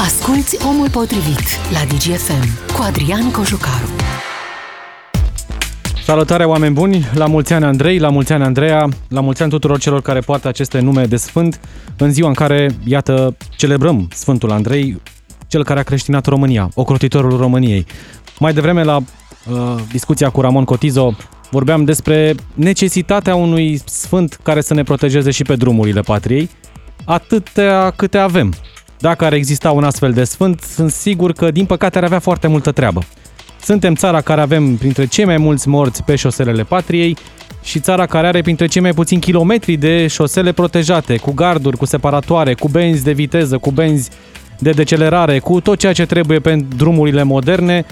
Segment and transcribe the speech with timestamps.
[0.00, 3.88] Asculți Omul Potrivit la DGFM cu Adrian Cojucaru.
[6.04, 9.78] Salutare oameni buni, la mulți ani Andrei, la mulți ani Andreea, la mulți ani tuturor
[9.78, 11.60] celor care poartă aceste nume de sfânt
[11.96, 15.00] în ziua în care, iată, celebrăm Sfântul Andrei,
[15.46, 17.86] cel care a creștinat România, ocrotitorul României.
[18.38, 19.04] Mai devreme la uh,
[19.92, 21.16] discuția cu Ramon Cotizo
[21.50, 26.50] vorbeam despre necesitatea unui sfânt care să ne protejeze și pe drumurile patriei,
[27.04, 28.54] atâtea câte avem.
[29.00, 32.46] Dacă ar exista un astfel de sfânt, sunt sigur că, din păcate, ar avea foarte
[32.46, 33.02] multă treabă.
[33.62, 37.16] Suntem țara care avem printre cei mai mulți morți pe șoselele patriei
[37.62, 41.84] și țara care are printre cei mai puțini kilometri de șosele protejate, cu garduri, cu
[41.84, 44.10] separatoare, cu benzi de viteză, cu benzi
[44.58, 47.84] de decelerare, cu tot ceea ce trebuie pentru drumurile moderne,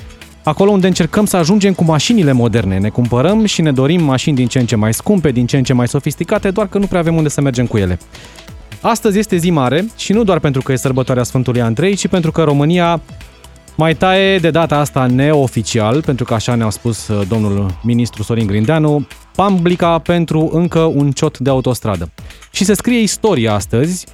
[0.42, 2.78] acolo unde încercăm să ajungem cu mașinile moderne.
[2.78, 5.62] Ne cumpărăm și ne dorim mașini din ce în ce mai scumpe, din ce în
[5.62, 7.98] ce mai sofisticate, doar că nu prea avem unde să mergem cu ele.
[8.80, 12.32] Astăzi este zi mare și nu doar pentru că e sărbătoarea Sfântului Andrei, ci pentru
[12.32, 13.00] că România
[13.76, 18.46] mai taie de data asta neoficial, pentru că așa ne-a spus uh, domnul ministru Sorin
[18.46, 22.12] Grindeanu, pamblica pentru încă un ciot de autostradă.
[22.50, 24.06] Și se scrie istoria astăzi,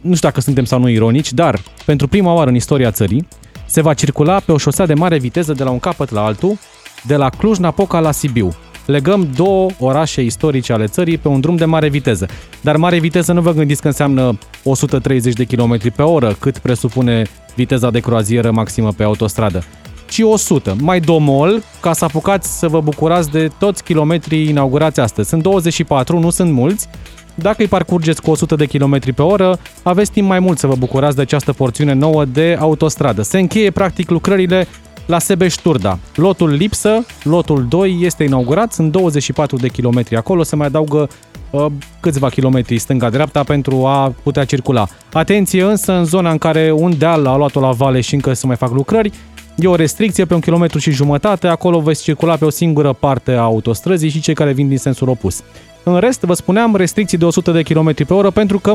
[0.00, 3.28] nu știu dacă suntem sau nu ironici, dar pentru prima oară în istoria țării
[3.66, 6.58] se va circula pe o șosea de mare viteză de la un capăt la altul,
[7.06, 8.54] de la Cluj-Napoca la Sibiu.
[8.88, 12.26] Legăm două orașe istorice ale țării pe un drum de mare viteză.
[12.60, 17.22] Dar mare viteză nu vă gândiți că înseamnă 130 de km pe oră, cât presupune
[17.54, 19.62] viteza de croazieră maximă pe autostradă,
[20.08, 20.76] ci 100.
[20.80, 25.28] Mai domol, ca să apucați să vă bucurați de toți kilometrii inaugurați astăzi.
[25.28, 26.88] Sunt 24, nu sunt mulți,
[27.34, 30.74] dacă îi parcurgeți cu 100 de km pe oră, aveți timp mai mult să vă
[30.74, 33.22] bucurați de această porțiune nouă de autostradă.
[33.22, 34.66] Se încheie practic lucrările
[35.08, 35.98] la Sebeș-Turda.
[36.14, 41.08] Lotul lipsă, lotul 2 este inaugurat, sunt 24 de kilometri acolo, se mai adaugă
[41.50, 41.66] uh,
[42.00, 44.86] câțiva kilometri stânga-dreapta pentru a putea circula.
[45.12, 48.46] Atenție însă în zona în care un deal a luat-o la vale și încă se
[48.46, 49.12] mai fac lucrări,
[49.60, 53.32] E o restricție pe un kilometru și jumătate, acolo veți circula pe o singură parte
[53.32, 55.42] a autostrăzii și cei care vin din sensul opus.
[55.82, 58.72] În rest, vă spuneam, restricții de 100 de km pe oră pentru că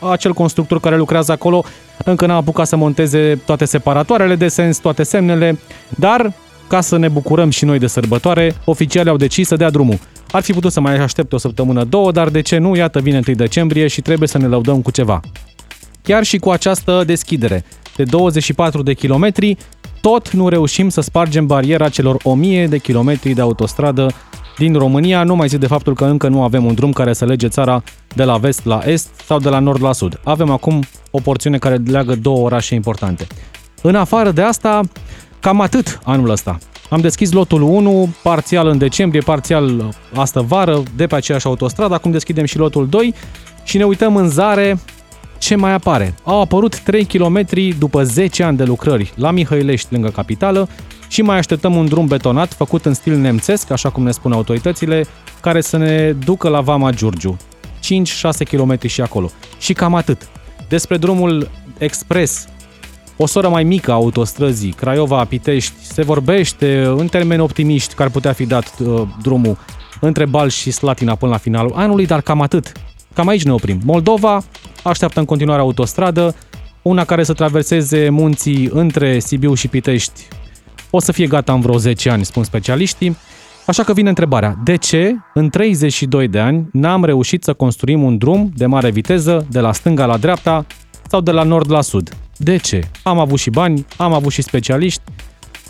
[0.00, 1.64] acel constructor care lucrează acolo
[2.04, 6.32] încă n-a apucat să monteze toate separatoarele de sens, toate semnele, dar
[6.68, 9.98] ca să ne bucurăm și noi de sărbătoare, oficialii au decis să dea drumul.
[10.30, 12.76] Ar fi putut să mai aștepte o săptămână, două, dar de ce nu?
[12.76, 15.20] Iată, vine 1 decembrie și trebuie să ne lăudăm cu ceva.
[16.02, 17.64] Chiar și cu această deschidere
[17.96, 19.56] de 24 de kilometri,
[20.00, 24.12] tot nu reușim să spargem bariera celor 1000 de kilometri de autostradă
[24.58, 27.24] din România, nu mai zic de faptul că încă nu avem un drum care să
[27.24, 27.82] lege țara
[28.14, 30.20] de la vest la est sau de la nord la sud.
[30.24, 33.26] Avem acum o porțiune care leagă două orașe importante.
[33.82, 34.80] În afară de asta,
[35.40, 36.58] cam atât anul ăsta.
[36.90, 42.10] Am deschis lotul 1, parțial în decembrie, parțial astă vară, de pe aceeași autostradă, acum
[42.10, 43.14] deschidem și lotul 2
[43.64, 44.78] și ne uităm în zare
[45.38, 46.14] ce mai apare.
[46.24, 47.46] Au apărut 3 km
[47.78, 50.68] după 10 ani de lucrări la Mihăilești, lângă capitală,
[51.08, 55.06] și mai așteptăm un drum betonat făcut în stil nemțesc, așa cum ne spun autoritățile,
[55.40, 57.36] care să ne ducă la Vama Giurgiu.
[57.78, 59.30] 5-6 km și acolo.
[59.58, 60.28] Și cam atât.
[60.68, 62.48] Despre drumul expres,
[63.16, 68.32] o soră mai mică a autostrăzii, Craiova-Pitești, se vorbește în termeni optimiști că ar putea
[68.32, 69.58] fi dat uh, drumul
[70.00, 72.72] între Bal și Slatina până la finalul anului, dar cam atât.
[73.14, 73.80] Cam aici ne oprim.
[73.84, 74.42] Moldova
[74.82, 76.34] așteaptă în continuare autostradă,
[76.82, 80.28] una care să traverseze munții între Sibiu și Pitești
[80.90, 83.16] o să fie gata în vreo 10 ani, spun specialiștii.
[83.66, 88.18] Așa că vine întrebarea, de ce în 32 de ani n-am reușit să construim un
[88.18, 90.66] drum de mare viteză de la stânga la dreapta
[91.08, 92.16] sau de la nord la sud?
[92.36, 92.88] De ce?
[93.02, 95.02] Am avut și bani, am avut și specialiști,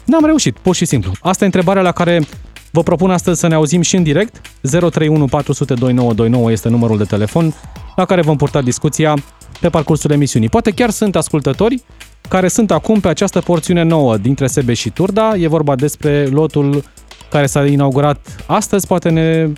[0.05, 1.12] n-am reușit, pur și simplu.
[1.21, 2.23] Asta e întrebarea la care
[2.71, 4.41] vă propun astăzi să ne auzim și în direct.
[4.61, 7.55] 031 400 2929 este numărul de telefon
[7.97, 9.15] la care vom purta discuția
[9.61, 10.49] pe parcursul emisiunii.
[10.49, 11.83] Poate chiar sunt ascultători
[12.28, 15.34] care sunt acum pe această porțiune nouă dintre Sebe și Turda.
[15.37, 16.84] E vorba despre lotul
[17.31, 19.49] care s-a inaugurat astăzi, poate ne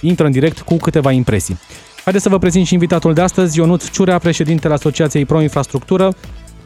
[0.00, 1.58] intră în direct cu câteva impresii.
[2.04, 6.14] Haideți să vă prezint și invitatul de astăzi, Ionut Ciurea, președintele Asociației Pro Infrastructură.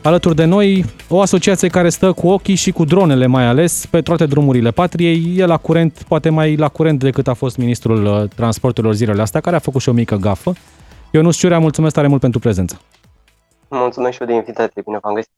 [0.02, 4.00] Alături de noi, o asociație care stă cu ochii și cu dronele mai ales pe
[4.00, 5.34] toate drumurile patriei.
[5.36, 9.40] E la curent, poate mai la curent decât a fost ministrul uh, transporturilor zilele astea,
[9.40, 10.52] care a făcut și o mică gafă.
[11.12, 12.80] Ionut Ciurea, mulțumesc tare mult pentru prezență.
[13.70, 15.30] Mulțumesc și eu de invitație, bine v-am găsit.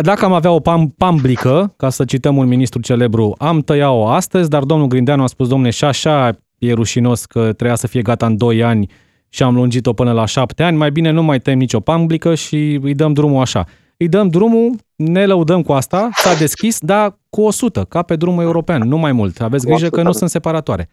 [0.00, 4.48] Dacă am avea o pam, pamblică, ca să cităm un ministru celebru, am tăiat-o astăzi,
[4.48, 8.26] dar domnul Grindeanu a spus, domne, și așa e rușinos că treia să fie gata
[8.26, 8.90] în 2 ani
[9.28, 12.78] și am lungit-o până la 7 ani, mai bine nu mai tăiem nicio pamblică și
[12.82, 13.64] îi dăm drumul așa.
[13.96, 18.42] Îi dăm drumul, ne lăudăm cu asta, s-a deschis, dar cu 100, ca pe drumul
[18.42, 19.40] european, nu mai mult.
[19.40, 20.88] Aveți grijă că nu sunt separatoare.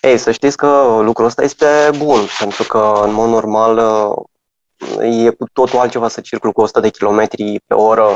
[0.00, 1.66] Ei, să știți că lucrul ăsta este
[1.98, 3.80] bun, pentru că, în mod normal,
[5.00, 7.28] e cu totul altceva să circul cu 100 de km
[7.66, 8.06] pe oră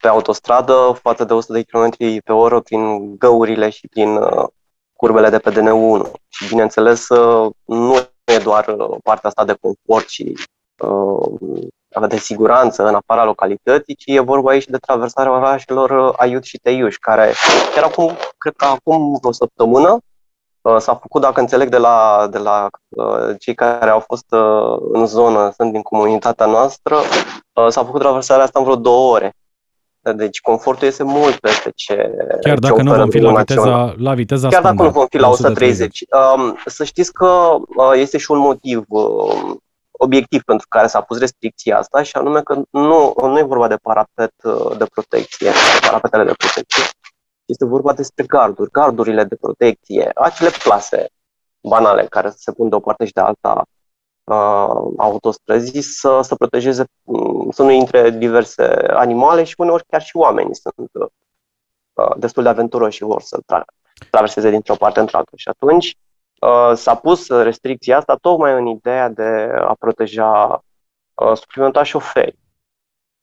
[0.00, 4.44] pe autostradă față de 100 de km pe oră prin găurile și prin uh,
[4.92, 6.10] curbele de pe DN1.
[6.28, 10.34] Și bineînțeles, uh, nu e doar uh, partea asta de confort și
[12.08, 16.96] de siguranță în afara localității, ci e vorba aici de traversarea orașelor Aiut și Teiuș,
[16.96, 17.32] care
[17.74, 19.98] chiar acum, cred că acum o săptămână,
[20.78, 22.68] s-a făcut, dacă înțeleg de la, de la
[23.38, 24.26] cei care au fost
[24.92, 26.96] în zonă, sunt din comunitatea noastră,
[27.68, 29.34] s-a făcut traversarea asta în vreo două ore.
[30.12, 34.14] Deci confortul este mult peste ce Chiar dacă ce nu vom fi la viteza, la
[34.14, 36.04] viteza Chiar standard, dacă nu vom fi la 130.
[36.10, 36.48] 130.
[36.48, 37.26] Um, să știți că
[37.76, 39.56] uh, este și un motiv uh,
[39.90, 43.76] obiectiv pentru care s-a pus restricția asta și anume că nu, nu e vorba de
[43.82, 46.82] parapet uh, de protecție, de parapetele de protecție.
[47.44, 51.08] Este vorba despre garduri, gardurile de protecție, acele plase
[51.60, 53.64] banale care se pun de o parte și de alta
[54.24, 60.16] uh, autostrăzii să, să protejeze, mm, să nu intre diverse animale și uneori chiar și
[60.16, 63.74] oamenii sunt uh, destul de aventuroși și vor să tra-
[64.10, 65.30] traverseze dintr-o parte într-alta.
[65.36, 65.96] Și atunci
[66.40, 70.64] uh, s-a pus restricția asta tocmai în ideea de a proteja
[71.14, 72.38] uh, suplimentar șoferi.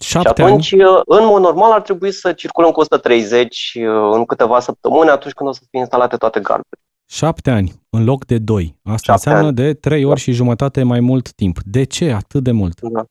[0.01, 0.83] Șapte și atunci, ani?
[0.83, 5.33] Uh, în mod normal, ar trebui să circulăm cu 130 uh, în câteva săptămâni, atunci
[5.33, 6.80] când o să fie instalate toate gardurile.
[7.06, 8.75] Șapte ani în loc de doi.
[8.83, 9.56] Asta Șapte înseamnă ani.
[9.56, 10.21] de trei ori da.
[10.21, 11.57] și jumătate mai mult timp.
[11.63, 12.81] De ce atât de mult?
[12.81, 13.06] Da.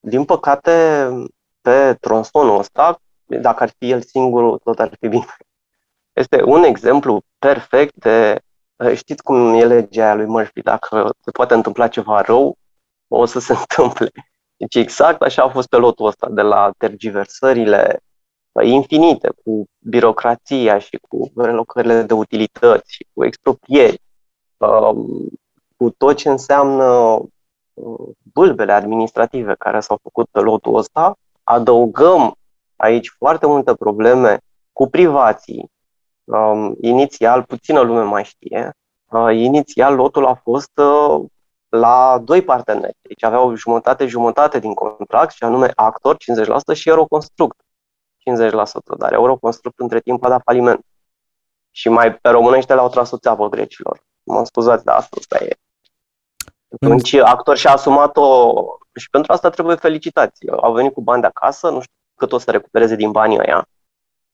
[0.00, 1.08] Din păcate,
[1.60, 5.36] pe tronsonul ăsta, dacă ar fi el singur, tot ar fi bine.
[6.12, 8.40] Este un exemplu perfect de,
[8.94, 12.56] știți cum e legea aia lui Murphy, dacă se poate întâmpla ceva rău,
[13.08, 14.10] o să se întâmple.
[14.62, 18.00] Deci exact așa a fost pe lotul ăsta, de la tergiversările
[18.62, 24.00] infinite, cu birocrația și cu relocările de utilități și cu expropieri,
[24.56, 25.28] um,
[25.76, 26.84] cu tot ce înseamnă
[27.74, 32.34] uh, bâlbele administrative care s-au făcut pe lotul ăsta, adăugăm
[32.76, 34.38] aici foarte multe probleme
[34.72, 35.70] cu privații.
[36.24, 38.72] Um, inițial, puțină lume mai știe,
[39.10, 41.24] uh, inițial lotul a fost uh,
[41.76, 42.96] la doi parteneri.
[43.02, 48.54] Deci aveau jumătate-jumătate din contract, și anume Actor, 50% și Euroconstruct, 50%,
[48.98, 50.84] dar Euroconstruct între timp a dat faliment.
[51.70, 54.04] Și mai pe românește le-au tras o țeapă grecilor.
[54.22, 55.56] Mă scuzați, dar asta, asta e.
[56.80, 58.54] Atunci actor și-a asumat-o
[58.94, 60.48] și pentru asta trebuie felicitați.
[60.50, 63.68] Au venit cu bani de acasă, nu știu cât o să recupereze din banii ăia.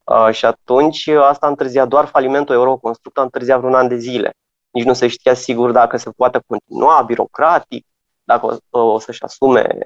[0.04, 4.32] Uh, și atunci asta a întârziat doar falimentul Euroconstruct, a întârziat vreun an de zile.
[4.70, 7.86] Nici nu se știa sigur dacă se poate continua birocratic,
[8.24, 9.78] dacă o, o să-și asume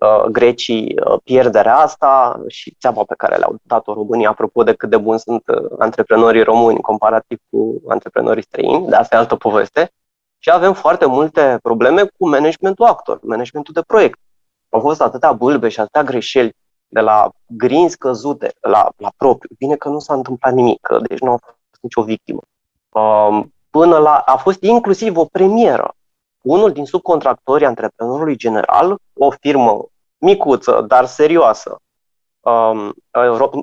[0.00, 4.90] Uh, grecii uh, pierderea asta și țeapa pe care le-au dat-o România, apropo de cât
[4.90, 9.90] de buni sunt uh, antreprenorii români comparativ cu antreprenorii străini, de asta e altă poveste.
[10.38, 14.18] Și avem foarte multe probleme cu managementul actor, managementul de proiect.
[14.68, 16.56] Au fost atâtea bâlbe și atâtea greșeli
[16.88, 19.56] de la grinzi căzute la, la propriu.
[19.58, 22.40] Bine că nu s-a întâmplat nimic, deci nu a fost nicio victimă.
[22.88, 25.94] Um, până la, a fost inclusiv o premieră
[26.40, 29.86] unul din subcontractorii antreprenorului general, o firmă
[30.18, 31.76] micuță, dar serioasă,
[32.40, 32.92] um,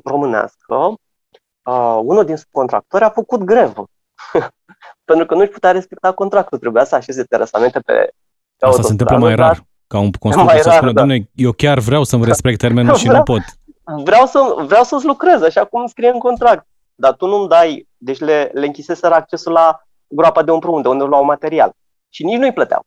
[0.03, 3.85] românească, uh, unul din subcontractori a făcut grevă.
[5.05, 8.13] Pentru că nu-și putea respecta contractul, trebuia să așeze terasamente pe,
[8.57, 10.93] pe Asta se întâmplă mai rar, ca un constructor să spună, da.
[10.93, 13.41] doamne, eu chiar vreau să-mi respect termenul și vreau, nu pot.
[14.03, 16.67] Vreau, să, vreau să-ți lucrez, așa cum scrie în contract.
[16.95, 21.03] Dar tu nu-mi dai, deci le, le închiseseră accesul la groapa de împrumut, de unde
[21.03, 21.71] luau material
[22.09, 22.85] și nici nu-i plăteau.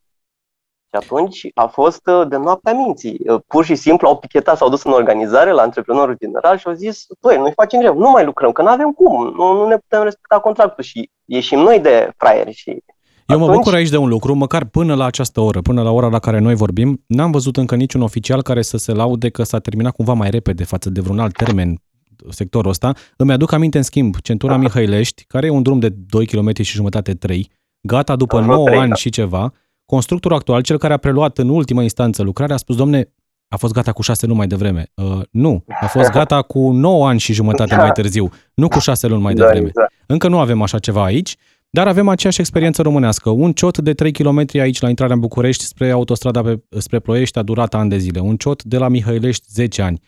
[0.89, 3.21] Și atunci a fost uh, de noaptea minții.
[3.27, 6.73] Uh, pur și simplu au pichetat, s-au dus în organizare la antreprenorul general și au
[6.73, 9.77] zis, băi, noi facem greu, nu mai lucrăm, că nu avem cum, nu, nu ne
[9.77, 12.83] putem respecta contractul și ieșim noi de fraieri și
[13.27, 16.09] eu mă bucur aici de un lucru, măcar până la această oră, până la ora
[16.09, 19.59] la care noi vorbim, n-am văzut încă niciun oficial care să se laude că s-a
[19.59, 21.81] terminat cumva mai repede față de vreun alt termen
[22.29, 22.93] sectorul ăsta.
[23.17, 26.75] Îmi aduc aminte, în schimb, centura Mihăilești, care e un drum de 2 km și
[26.75, 27.51] jumătate 3,
[27.81, 28.95] gata după 9 ani da.
[28.95, 29.53] și ceva,
[29.85, 33.13] constructorul actual, cel care a preluat în ultima instanță lucrarea, a spus, domne,
[33.49, 34.87] a fost gata cu șase luni mai devreme.
[34.95, 37.81] Uh, nu, a fost gata cu 9 ani și jumătate da.
[37.81, 39.67] mai târziu, nu cu șase luni mai da, devreme.
[39.67, 39.93] Exact.
[40.07, 41.37] Încă nu avem așa ceva aici,
[41.71, 43.31] dar avem aceeași experiență românească.
[43.31, 47.39] Un ciot de 3 km aici la intrarea în București spre autostrada pe, spre Ploiești
[47.39, 48.21] a durat ani de zile.
[48.21, 50.01] Un ciot de la Mihăilești 10 ani.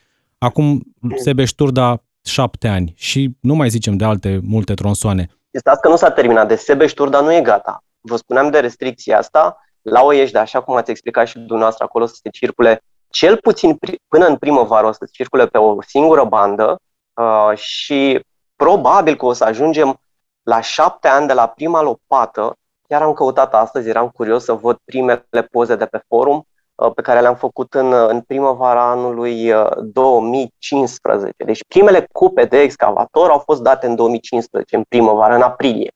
[0.43, 0.83] Acum
[1.17, 5.31] Sebeș-Turda 7 ani și nu mai zicem de alte multe tronsoane.
[5.51, 6.49] Stați că nu s-a terminat.
[6.49, 7.85] De Sebeș dar nu e gata.
[8.01, 9.61] Vă spuneam de restricția asta.
[9.83, 14.27] La Oiești, așa cum ați explicat și dumneavoastră, acolo să se circule cel puțin până
[14.27, 16.81] în primăvară o să se circule pe o singură bandă
[17.15, 18.21] uh, și
[18.57, 20.01] probabil că o să ajungem
[20.43, 22.57] la șapte ani de la prima lopată.
[22.89, 26.47] Chiar am căutat astăzi, eram curios să văd primele poze de pe forum.
[26.95, 31.45] Pe care le-am făcut în, în primăvara anului 2015.
[31.45, 35.93] Deci primele cupe de excavator au fost date în 2015, în primăvară, în aprilie.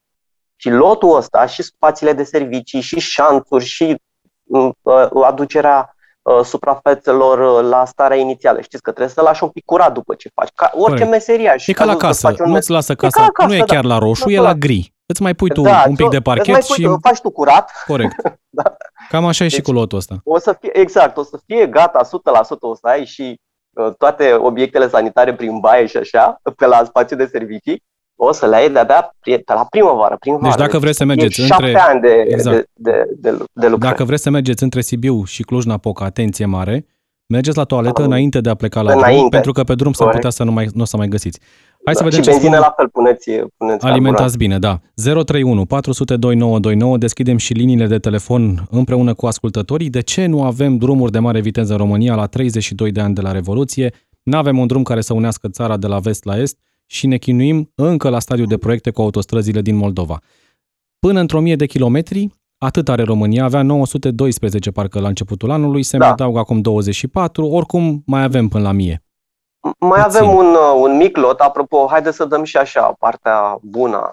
[0.56, 4.02] Și lotul ăsta, și spațiile de servicii, și șanțuri, și
[4.44, 4.70] uh,
[5.24, 8.60] aducerea uh, suprafețelor la starea inițială.
[8.60, 10.48] Știți că trebuie să lași un pic curat după ce faci.
[10.54, 11.10] Ca orice Corect.
[11.10, 11.66] meseriaș.
[11.66, 14.32] E ca la casă, nu-ți lasă casa, acasă, nu e chiar la roșu, da.
[14.34, 14.94] e la gri.
[15.06, 16.82] Îți mai pui tu da, un pic de parchet mai și...
[16.82, 17.70] Tu, faci tu curat.
[17.86, 18.14] Corect.
[18.58, 18.76] da.
[19.08, 20.20] Cam așa e deci, și cu lotul ăsta.
[20.24, 22.08] O să fie, exact, o să fie gata 100%,
[22.60, 27.16] o să ai și uh, toate obiectele sanitare prin baie și așa, pe la spațiu
[27.16, 27.82] de servicii,
[28.16, 30.16] o să le ai de-abia pe la primăvară.
[30.20, 30.54] primăvară.
[30.56, 31.72] Deci dacă vreți să mergeți între...
[31.72, 32.56] șapte ani de, exact.
[32.56, 33.92] de, de, de, de lucrare.
[33.92, 36.86] Dacă vreți să mergeți între Sibiu și Cluj-Napoca, atenție mare,
[37.26, 38.06] mergeți la toaletă Am...
[38.06, 39.16] înainte de a pleca la înainte.
[39.16, 41.40] drum, pentru că pe drum s-ar putea să nu, mai, nu o să mai găsiți.
[41.86, 42.66] Hai da, să vedem și ce benzină spun...
[42.68, 44.80] la fel, puneți, puneți Alimentați bine, da.
[44.94, 49.90] 031 400 2929, deschidem și liniile de telefon împreună cu ascultătorii.
[49.90, 53.20] De ce nu avem drumuri de mare viteză în România la 32 de ani de
[53.20, 53.92] la Revoluție?
[54.22, 57.16] Nu avem un drum care să unească țara de la vest la est și ne
[57.16, 60.18] chinuim încă la stadiu de proiecte cu autostrăzile din Moldova.
[60.98, 62.28] Până într-o mie de kilometri,
[62.58, 66.04] atât are România, avea 912 parcă la începutul anului, se da.
[66.04, 69.05] mai adaugă acum 24, oricum mai avem până la mie.
[69.78, 70.22] Mai Puțin.
[70.22, 74.12] avem un, uh, un mic lot, apropo, haideți să dăm și așa partea bună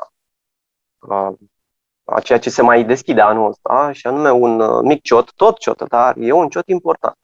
[0.99, 1.35] a,
[2.03, 5.57] a ceea ce se mai deschide anul ăsta, și anume un uh, mic ciot, tot
[5.57, 7.15] ciot, dar e un ciot important,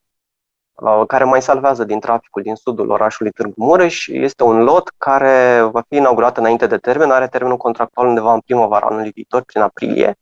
[1.07, 4.07] care mai salvează din traficul din sudul orașului Târgu Mureș.
[4.07, 8.39] Este un lot care va fi inaugurat înainte de termen, are termenul contractual undeva în
[8.39, 10.17] primăvara anului viitor, prin aprilie,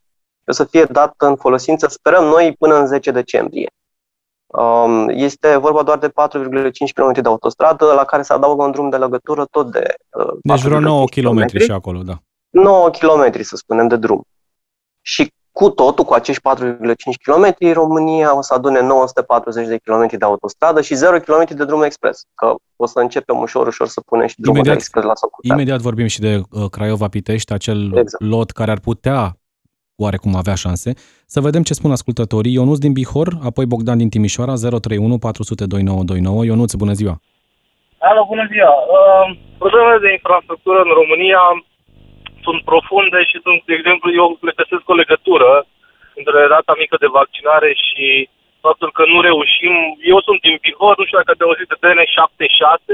[0.46, 3.70] o să fie dat în folosință, sperăm noi, până în 10 decembrie.
[4.48, 6.12] Um, este vorba doar de 4,5
[6.94, 9.94] km de autostradă, la care se adaugă un drum de legătură tot de.
[10.10, 12.18] Uh, deci vreo 9 km și acolo, da.
[12.50, 14.22] 9 km, să spunem, de drum.
[15.00, 16.74] Și cu totul, cu acești 4,5
[17.22, 21.82] km, România o să adune 940 de km de autostradă și 0 km de drum
[21.82, 22.22] expres.
[22.34, 25.58] Că o să începem ușor, ușor să punem și drumul imediat, de expres la Socotean.
[25.58, 28.24] Imediat vorbim și de uh, Craiova-Pitești, acel exact.
[28.24, 29.38] lot care ar putea
[30.04, 30.90] oarecum avea șanse.
[31.34, 32.56] Să vedem ce spun ascultătorii.
[32.58, 36.44] Ionuț din Bihor, apoi Bogdan din Timișoara, 031 400 2929.
[36.50, 37.14] Ionuț, bună ziua!
[38.08, 38.74] Alo, bună ziua!
[38.96, 39.26] Uh,
[39.62, 41.42] problemele de infrastructură în România
[42.44, 45.50] sunt profunde și sunt, de exemplu, eu le găsesc o legătură
[46.18, 48.06] între rata mică de vaccinare și
[48.66, 49.74] faptul că nu reușim.
[50.12, 52.86] Eu sunt din Bihor, nu știu dacă ați auzit de DN76.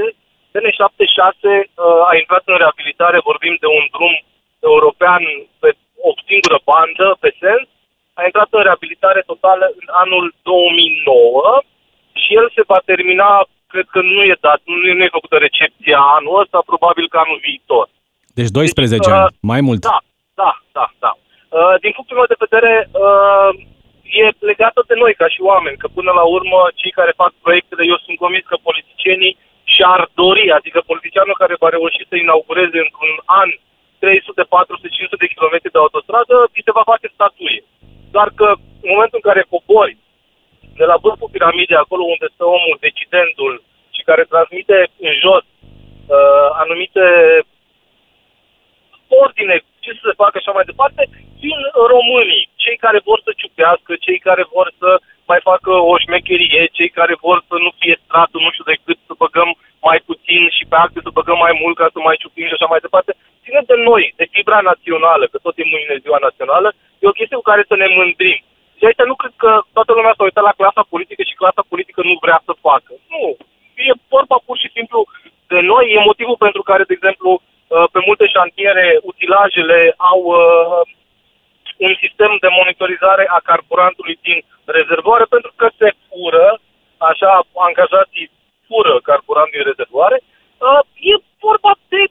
[0.53, 4.15] DN76 uh, a intrat în reabilitare, vorbim de un drum
[4.71, 5.21] european
[5.61, 5.69] pe
[6.09, 7.65] o singură bandă pe sens,
[8.19, 11.63] a intrat în reabilitare totală în anul 2009
[12.21, 13.29] și el se va termina,
[13.73, 17.17] cred că nu e dat, nu e, nu e făcută recepția anul ăsta, probabil că
[17.17, 17.85] anul viitor.
[18.39, 19.81] Deci 12 deci, ani, uh, mai mult.
[19.91, 19.99] Da,
[20.41, 21.11] da, da, da.
[21.57, 22.73] Uh, din punctul meu de vedere,
[23.05, 23.49] uh,
[24.23, 27.83] e legată de noi ca și oameni, că până la urmă cei care fac proiectele,
[27.91, 29.37] eu sunt convins că politicienii
[29.73, 33.49] și-ar dori, adică politicianul care va reuși să inaugureze într-un an
[33.99, 37.61] 300, 400, 500 de kilometri de autostradă, ți se va face statuie.
[38.15, 38.47] Doar că
[38.85, 39.97] în momentul în care cobori
[40.79, 43.53] de la vârful piramidei, acolo unde stă omul, decidentul,
[43.95, 45.43] și care transmite în jos
[46.17, 47.05] uh, anumite
[49.23, 51.01] ordine, ce să se facă așa mai departe,
[51.43, 51.59] vin
[51.93, 54.89] românii, cei care vor să ciupească, cei care vor să
[55.31, 59.13] mai facă o șmecherie, cei care vor să nu fie stratul, nu știu decât să
[59.23, 59.49] băgăm
[59.87, 62.71] mai puțin și pe acte să băgăm mai mult ca să mai ciupim și așa
[62.73, 63.11] mai departe.
[63.43, 66.67] Ține de noi, de fibra națională, că tot e mâine ziua națională,
[67.01, 68.39] e o chestie cu care să ne mândrim.
[68.77, 71.99] Și aici nu cred că toată lumea s-a uitat la clasa politică și clasa politică
[72.09, 72.91] nu vrea să facă.
[73.13, 73.25] Nu.
[73.89, 74.99] E vorba pur și simplu
[75.51, 75.85] de noi.
[75.95, 79.79] E motivul pentru care, de exemplu, uh, pe multe șantiere, utilajele
[80.11, 80.81] au uh,
[81.85, 84.39] un sistem de monitorizare a carburantului din
[84.77, 86.47] rezervoare pentru că se fură,
[87.11, 87.31] așa
[87.67, 88.27] angajații
[88.67, 91.15] fură carburant din rezervoare, uh, e
[91.45, 92.01] vorba de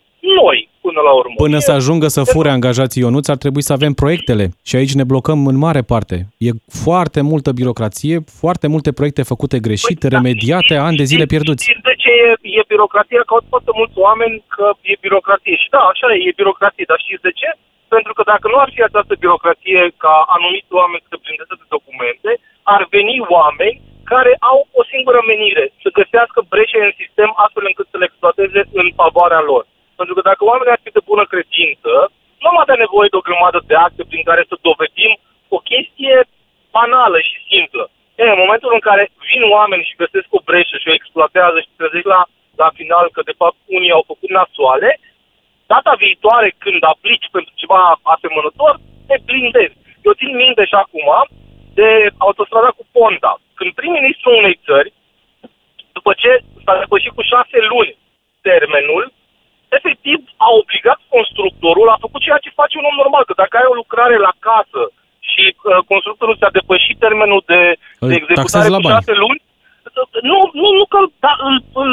[0.41, 1.35] noi până la urmă.
[1.47, 5.05] Până să ajungă să fure angajații Ionuț, ar trebui să avem proiectele și aici ne
[5.13, 6.17] blocăm în mare parte.
[6.49, 6.51] E
[6.85, 11.65] foarte multă birocrație, foarte multe proiecte făcute greșit, păi, da, remediate, ani de zile pierduți.
[11.65, 13.19] Știți de ce e, e birocrație?
[13.29, 15.55] Că au foarte mulți oameni că e birocrație.
[15.63, 17.49] Și da, așa e, e birocrație, dar știți de ce?
[17.97, 22.31] Pentru că dacă nu ar fi această birocrație ca anumiți oameni să prindeze de documente,
[22.75, 23.81] ar veni oameni
[24.13, 28.61] care au o singură menire, să găsească breșe în sistem astfel încât să le exploateze
[28.81, 29.63] în favoarea lor.
[29.99, 31.93] Pentru că dacă oamenii ar fi de bună credință,
[32.41, 35.13] nu am avea nevoie de o grămadă de acte prin care să dovedim
[35.57, 36.17] o chestie
[36.77, 37.85] banală și simplă.
[38.21, 41.77] E, în momentul în care vin oameni și găsesc o breșă și o exploatează și
[41.79, 42.23] trezești la,
[42.63, 44.91] la final că de fapt unii au făcut nasoale,
[45.73, 47.81] data viitoare când aplici pentru ceva
[48.15, 48.73] asemănător,
[49.09, 49.77] te blindezi.
[50.07, 51.09] Eu țin minte și acum
[51.79, 51.89] de
[52.27, 53.33] autostrada cu Ponta.
[53.59, 54.91] când prim-ministrul unei țări,
[55.97, 56.31] după ce
[56.65, 57.97] s-a depășit cu șase luni
[58.49, 59.03] termenul,
[59.79, 63.71] efectiv a obligat constructorul, a făcut ceea ce face un om normal, că dacă ai
[63.73, 64.83] o lucrare la casă
[65.31, 67.63] și uh, constructorul ți-a depășit termenul de,
[68.11, 69.41] de executare cu șase luni,
[70.31, 71.91] nu, nu, nu că da, îl, îl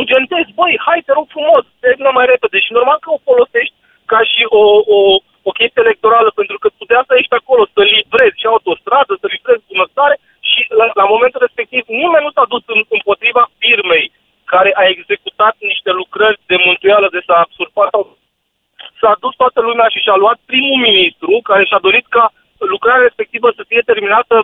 [0.00, 3.76] urgentezi, băi, hai, te rog frumos, termină mai repede și normal că o folosești
[4.12, 4.64] ca și o,
[4.96, 4.98] o,
[5.48, 9.26] o chestie electorală, pentru că tu de asta ești acolo, să livrezi și autostradă, să
[9.34, 10.16] livrezi bunăstare
[10.50, 14.06] și la, la momentul respectiv nimeni nu s-a dus în, împotriva firmei
[14.52, 17.90] care a executat niște lucrări de mântuială, de s-a surpat
[19.00, 22.24] S-a dus toată lumea și și-a luat primul ministru care și-a dorit ca
[22.74, 24.34] lucrarea respectivă să fie terminată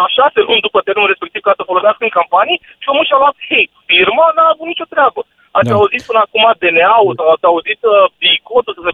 [0.00, 3.36] la șase luni după termenul respectiv ca să folosească în campanii și omul și-a luat
[3.48, 3.74] hate.
[3.92, 5.20] Firma n-a avut nicio treabă.
[5.58, 5.76] Ați da.
[5.78, 8.92] auzit până acum DNA-ul sau ați auzit uh, DICOT-ul să se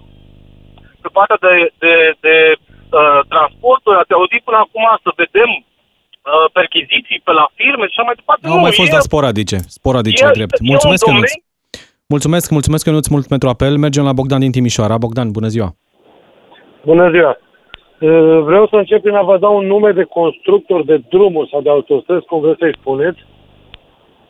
[1.04, 1.94] pe partea de, de,
[2.26, 2.34] de
[2.98, 8.04] uh, transporturi, ați auzit până acum să vedem uh, perchiziții pe la firme și așa
[8.08, 8.42] mai departe.
[8.46, 10.56] Au nu, mai fost, e, dar sporadice, sporadice, e, drept.
[10.72, 11.30] Mulțumesc, Ionuț.
[12.14, 13.72] Mulțumesc, mulțumesc, Ionuț, mult pentru apel.
[13.84, 15.02] Mergem la Bogdan din Timișoara.
[15.04, 15.68] Bogdan, bună ziua!
[16.90, 17.32] Bună ziua!
[18.08, 21.60] Uh, vreau să încep prin a vă da un nume de constructor de drumuri sau
[21.60, 23.20] de autostrăzi, cum vreți să-i spuneți.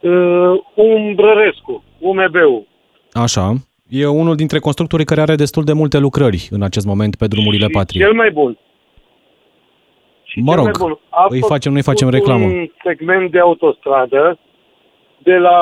[0.01, 2.67] Uh, Umbrărescu, UMB-ul.
[3.13, 3.53] Așa.
[3.89, 7.67] E unul dintre constructorii care are destul de multe lucrări în acest moment pe drumurile
[7.67, 8.05] și patriei.
[8.05, 8.59] cel mai bun.
[10.23, 10.99] Și mă rog, bun.
[11.29, 12.45] îi facem, nu-i facem reclamă.
[12.45, 14.39] un segment de autostradă
[15.19, 15.59] de la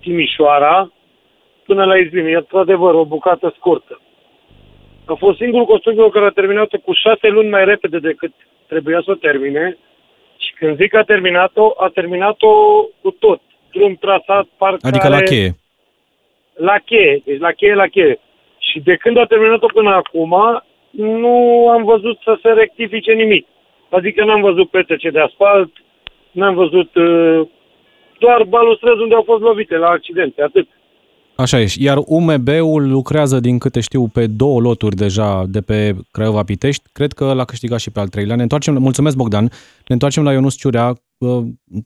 [0.00, 0.92] Timișoara
[1.66, 2.30] până la Izbini.
[2.30, 4.00] E într-adevăr o bucată scurtă.
[5.04, 8.32] A fost singurul constructor care a terminat-o cu șase luni mai repede decât
[8.66, 9.78] trebuia să o termine.
[10.44, 12.52] Și când zic că a terminat-o, a terminat-o
[13.02, 13.40] cu tot.
[13.72, 14.96] Drum trasat, parcare...
[14.96, 15.56] Adică la cheie.
[16.54, 18.18] La cheie, deci la cheie, la cheie.
[18.58, 23.46] Și de când a terminat-o până acum, nu am văzut să se rectifice nimic.
[23.88, 25.72] Adică n-am văzut petece de asfalt,
[26.30, 27.48] n-am văzut uh,
[28.18, 30.68] doar balustrăzi unde au fost lovite la accidente, atât.
[31.36, 31.74] Așa e.
[31.78, 36.88] Iar UMB-ul lucrează, din câte știu, pe două loturi deja de pe Craiova-Pitești.
[36.92, 38.36] Cred că l-a câștigat și pe al treilea.
[38.36, 39.50] Ne întoarcem, mulțumesc Bogdan, ne
[39.86, 40.94] întoarcem la Ionus Ciurea.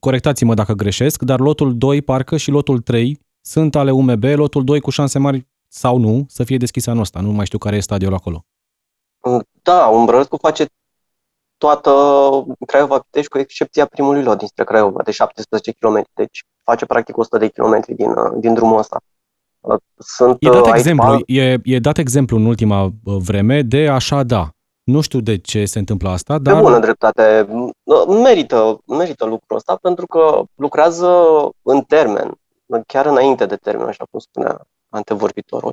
[0.01, 4.81] Corectați-mă dacă greșesc, dar lotul 2, parcă, și lotul 3 sunt ale UMB, lotul 2
[4.81, 7.21] cu șanse mari sau nu să fie deschis anul ăsta.
[7.21, 8.45] Nu mai știu care e stadiul acolo.
[9.63, 10.67] Da, Umbrăscu face
[11.57, 11.91] toată
[12.67, 16.05] Craiova Pitești, cu excepția primului lot dinspre Craiova, de 17 km.
[16.15, 19.01] Deci face practic 100 de km din, din drumul ăsta.
[19.97, 24.49] Sunt e dat, exemplu, e, e dat exemplu în ultima uh, vreme de așa da.
[24.83, 26.55] Nu știu de ce se întâmplă asta, dar...
[26.55, 27.49] De bună dreptate.
[28.23, 31.25] Merită, merită lucrul ăsta pentru că lucrează
[31.63, 32.33] în termen,
[32.87, 35.73] chiar înainte de termen, așa cum spunea antevorbitorul.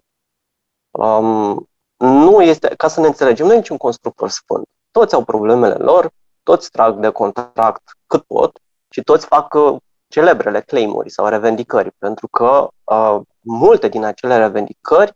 [0.91, 4.67] Um, nu este, ca să ne înțelegem, nu e niciun constructor sfânt.
[4.91, 6.09] Toți au problemele lor,
[6.43, 9.75] toți trag de contract cât pot și toți fac uh,
[10.15, 15.11] celebrele claimuri sau revendicări, pentru că uh, multe din acele revendicări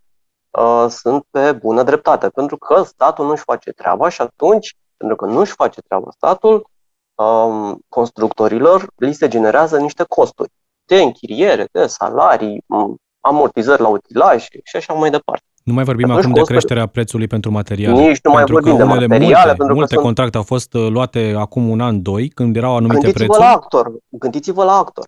[0.49, 5.25] uh, sunt pe bună dreptate, pentru că statul nu-și face treaba și atunci, pentru că
[5.25, 6.69] nu-și face treaba statul,
[7.15, 10.51] um, constructorilor li se generează niște costuri
[10.85, 12.63] de închiriere, de salarii,
[13.19, 15.45] amortizări la utilaj și așa mai departe.
[15.69, 18.07] Nu mai vorbim acum de creșterea prețului pentru materiale.
[18.07, 19.27] Nici nu mai vorbim de materiale.
[19.33, 20.49] Multe, pentru multe că contracte sunt...
[20.49, 23.45] au fost uh, luate acum un an, doi, când erau anumite gândiți-vă prețuri.
[23.45, 25.05] La actor, gândiți-vă la actor.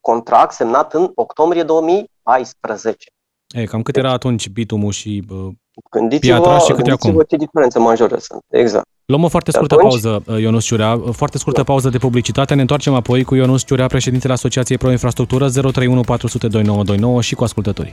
[0.00, 3.06] Contract semnat în octombrie 2014.
[3.54, 7.22] E, cam cât era deci- atunci bitumul și uh, piatra și cât e acum?
[7.28, 8.86] ce diferențe majore sunt, exact.
[9.04, 9.90] Luăm o foarte scurtă atunci...
[9.90, 11.64] pauză, uh, Ionus Ciurea, foarte scurtă da.
[11.64, 12.54] pauză de publicitate.
[12.54, 17.44] Ne întoarcem apoi cu Ionus Ciurea, președintele Asociației Pro Infrastructură 031 400 2929 și cu
[17.44, 17.92] ascultătorii.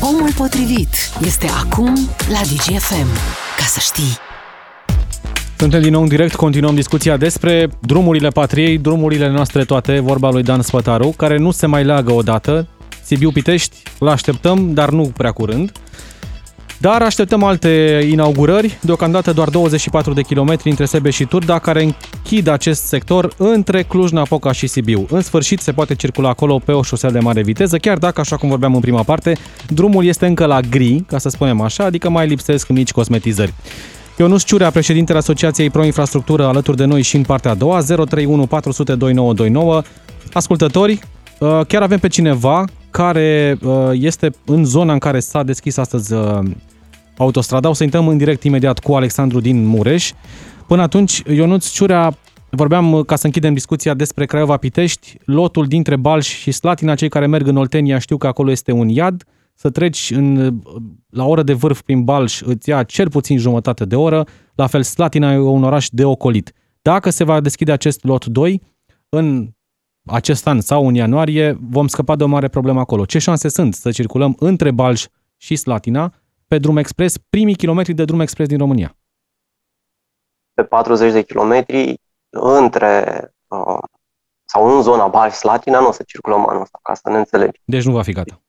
[0.00, 0.88] Omul potrivit
[1.24, 1.94] este acum
[2.28, 3.08] la DGFM.
[3.56, 4.18] Ca să știi.
[5.56, 10.42] Suntem din nou în direct, continuăm discuția despre drumurile patriei, drumurile noastre toate, vorba lui
[10.42, 12.66] Dan Spătaru, care nu se mai leagă odată.
[13.02, 15.72] Sibiu Pitești, îl așteptăm, dar nu prea curând.
[16.80, 22.46] Dar așteptăm alte inaugurări, deocamdată doar 24 de kilometri între Sebe și Turda, care închid
[22.46, 25.06] acest sector între Cluj-Napoca și Sibiu.
[25.10, 28.36] În sfârșit se poate circula acolo pe o șosea de mare viteză, chiar dacă, așa
[28.36, 29.36] cum vorbeam în prima parte,
[29.68, 33.54] drumul este încă la gri, ca să spunem așa, adică mai lipsesc mici cosmetizări.
[34.18, 38.46] Ionus Ciurea, președintele Asociației Pro Infrastructură, alături de noi și în partea a doua, 031
[38.46, 39.82] 400 2929.
[40.32, 41.00] Ascultători,
[41.38, 46.12] uh, chiar avem pe cineva care uh, este în zona în care s-a deschis astăzi
[46.12, 46.38] uh,
[47.18, 47.68] autostrada.
[47.68, 50.12] O să intrăm în direct imediat cu Alexandru din Mureș.
[50.66, 52.16] Până atunci, Ionuț Ciurea,
[52.50, 57.26] vorbeam uh, ca să închidem discuția despre Craiova-Pitești, lotul dintre Balș și Slatina, cei care
[57.26, 60.58] merg în Oltenia știu că acolo este un iad, să treci în,
[61.10, 64.82] la oră de vârf prin Balș îți ia cel puțin jumătate de oră, la fel
[64.82, 66.52] Slatina e un oraș de ocolit.
[66.82, 68.62] Dacă se va deschide acest lot 2,
[69.08, 69.48] în
[70.04, 73.04] acest an sau în ianuarie, vom scăpa de o mare problemă acolo.
[73.04, 76.14] Ce șanse sunt să circulăm între Balș și Slatina
[76.48, 78.96] pe drum expres, primii kilometri de drum expres din România?
[80.54, 83.78] Pe 40 de kilometri între uh,
[84.44, 87.60] sau în zona Balș Slatina nu o să circulăm anul ăsta, ca să ne înțelegi.
[87.64, 88.42] Deci nu va fi gata.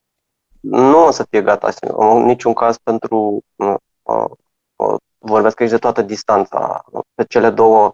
[0.59, 6.01] Nu o să fie gata în niciun caz pentru uh, uh, vorbesc aici de toată
[6.01, 7.93] distanța pe cele două,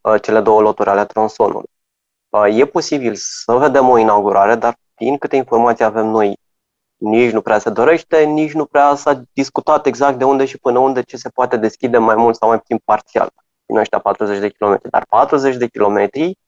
[0.00, 1.70] uh, cele două loturi ale tronsonului.
[2.28, 6.38] Uh, e posibil să vedem o inaugurare, dar din câte informații avem noi,
[7.04, 10.78] nici nu prea se dorește, nici nu prea s-a discutat exact de unde și până
[10.78, 13.28] unde ce se poate deschide mai mult sau mai puțin parțial
[13.66, 14.90] din ăștia 40 de kilometri.
[14.90, 16.38] Dar 40 de kilometri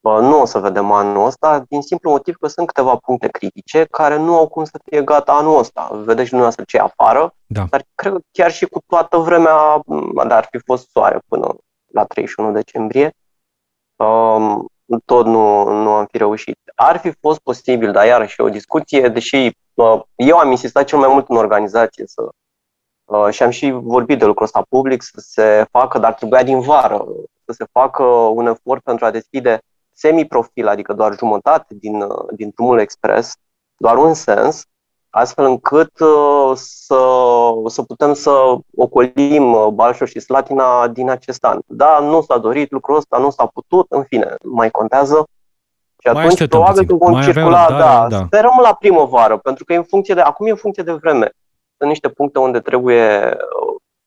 [0.00, 4.16] nu o să vedem anul ăsta, din simplu motiv că sunt câteva puncte critice care
[4.16, 5.90] nu au cum să fie gata anul ăsta.
[5.92, 7.66] Vedeți și dumneavoastră ce e afară, da.
[7.70, 9.80] dar cred că chiar și cu toată vremea,
[10.14, 11.54] dar ar fi fost soare până
[11.92, 13.10] la 31 decembrie,
[13.96, 14.66] um,
[15.04, 16.58] tot nu, nu am fi reușit.
[16.74, 19.65] Ar fi fost posibil, dar iarăși o discuție, deși uh,
[20.14, 22.28] eu am insistat cel mai mult în organizație să
[23.04, 26.60] uh, și am și vorbit de lucrul ăsta public să se facă, dar trebuia din
[26.60, 27.06] vară
[27.44, 29.60] să se facă un efort pentru a deschide
[29.92, 33.34] semi-profil, adică doar jumătate din, uh, din drumul expres,
[33.76, 34.64] doar un sens,
[35.10, 36.98] astfel încât uh, să,
[37.66, 41.58] să putem să ocolim uh, Balșor și Slatina din acest an.
[41.66, 45.24] Da, nu s-a dorit lucrul ăsta, nu s-a putut, în fine, mai contează.
[46.08, 49.72] Și mai atunci probabil că vom mai circula, da, da, sperăm la primăvară, pentru că
[49.72, 51.30] e în funcție de, acum e în funcție de vreme.
[51.76, 53.36] Sunt niște puncte unde trebuie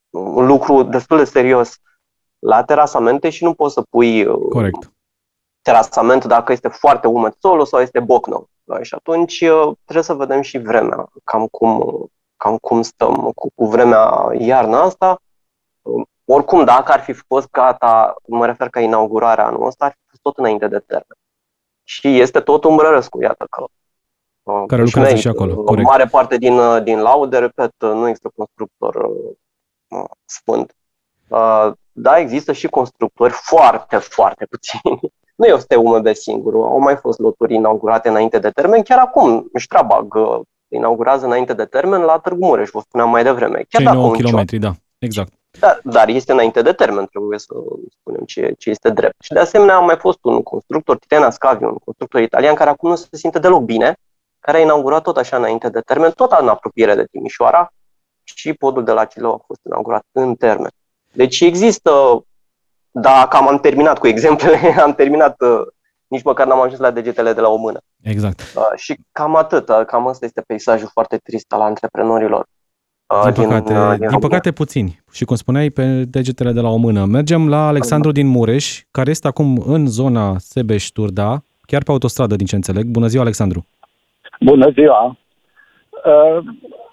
[0.10, 1.78] un lucru destul de serios
[2.40, 4.92] la terasamente și nu poți să pui Corect
[5.62, 8.50] terasament dacă este foarte umed solul sau este bocnou.
[8.64, 8.84] Da?
[8.84, 12.06] Și atunci uh, trebuie să vedem și vremea, cam cum,
[12.38, 15.22] cam cum stăm cu, cu vremea iarna asta.
[15.82, 20.08] Uh, oricum, dacă ar fi fost gata, mă refer ca inaugurarea anul ăsta, ar fi
[20.10, 21.18] fost tot înainte de termen.
[21.90, 23.66] Și este tot umbrărescu, iată că
[24.44, 25.88] uh, care lucrează și acolo, o corect.
[25.88, 28.96] mare parte din, din laude, repet, nu există constructor
[29.88, 30.76] uh, sfânt.
[31.28, 35.00] Uh, da, există și constructori foarte, foarte puțini
[35.40, 40.14] nu este UMB singurul, au mai fost loturi inaugurate înainte de termen, chiar acum Strabag
[40.68, 43.66] inaugurează înainte de termen la Târgu Mureș, vă spuneam mai devreme.
[43.70, 45.39] Chiar Cei 9 km, da, exact.
[45.60, 47.54] Da, dar este înainte de termen, trebuie să
[48.00, 49.22] spunem ce, ce este drept.
[49.24, 52.90] Și de asemenea a mai fost un constructor, Titena Scavi, un constructor italian care acum
[52.90, 53.98] nu se simte deloc bine,
[54.40, 57.74] care a inaugurat tot așa înainte de termen, tot în apropiere de Timișoara
[58.24, 60.72] și podul de la Cilău a fost inaugurat în termen.
[61.14, 62.24] Deci există
[62.92, 65.62] dar cam am terminat cu exemplele, am terminat, uh,
[66.08, 67.80] nici măcar n-am ajuns la degetele de la o mână.
[68.02, 68.40] Exact.
[68.40, 72.46] Uh, și cam atât, uh, cam asta este peisajul foarte trist al antreprenorilor.
[73.16, 75.00] Uh, din păcate, din, uh, din, din păcate puțini.
[75.12, 77.06] Și cum spuneai, pe degetele de la o mână.
[77.06, 82.46] Mergem la Alexandru din Mureș, care este acum în zona Sebeș-Turda, chiar pe autostradă, din
[82.46, 82.86] ce înțeleg.
[82.86, 83.66] Bună ziua, Alexandru!
[84.40, 85.18] Bună ziua!
[86.06, 86.44] Uh,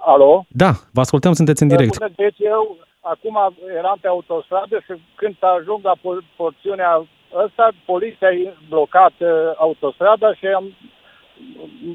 [0.06, 0.46] alo?
[0.48, 1.98] Da, vă ascultăm, sunteți în direct.
[1.98, 3.36] Bună, deci eu acum
[3.78, 5.94] eram pe autostradă și când ajung la
[6.36, 7.06] porțiunea
[7.44, 10.64] ăsta, poliția a blocat uh, autostrada și am,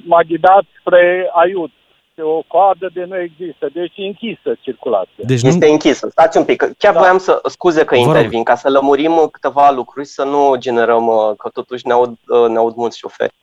[0.06, 1.72] m-a ghidat spre Aiut.
[2.18, 5.24] O coadă de nu există, deci e închisă circulația.
[5.26, 5.50] Deci nu...
[5.50, 6.08] Este închisă.
[6.10, 6.72] Stați un pic.
[6.78, 7.00] Chiar da.
[7.00, 8.46] voiam să, scuze că Vă intervin, rog.
[8.46, 12.58] ca să lămurim câteva lucruri, să nu generăm, uh, că totuși ne aud, uh, ne
[12.58, 13.34] aud mulți șoferi.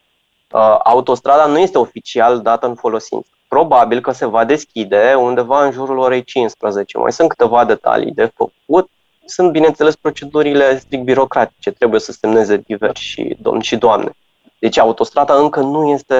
[0.83, 5.97] Autostrada nu este oficial dată în folosință probabil că se va deschide undeva în jurul
[5.97, 6.97] orei 15.
[6.97, 8.89] Mai sunt câteva detalii de făcut.
[9.25, 11.71] Sunt, bineînțeles, procedurile strict birocratice.
[11.71, 14.11] Trebuie să semneze diversi domni și doamne.
[14.59, 16.15] Deci autostrada încă nu este,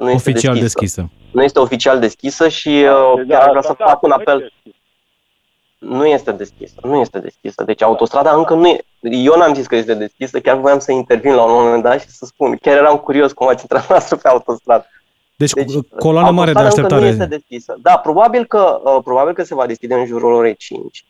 [0.00, 1.00] nu este oficial deschisă.
[1.00, 1.10] deschisă.
[1.30, 4.10] Nu este oficial deschisă și da, uh, chiar da, vreau da, să da, fac un
[4.10, 4.52] apel.
[5.78, 7.64] Nu este deschisă, nu este deschisă.
[7.64, 8.80] Deci autostrada încă nu e.
[9.00, 12.08] Eu n-am zis că este deschisă, chiar voiam să intervin la un moment dat și
[12.08, 12.56] să spun.
[12.56, 14.86] Chiar eram curios cum ați intrat noastră pe autostradă.
[15.36, 17.00] Deci, deci coloană mare de așteptare.
[17.00, 17.76] Nu este deschisă.
[17.82, 21.04] Da, probabil că, uh, probabil că se va deschide în jurul orei 5.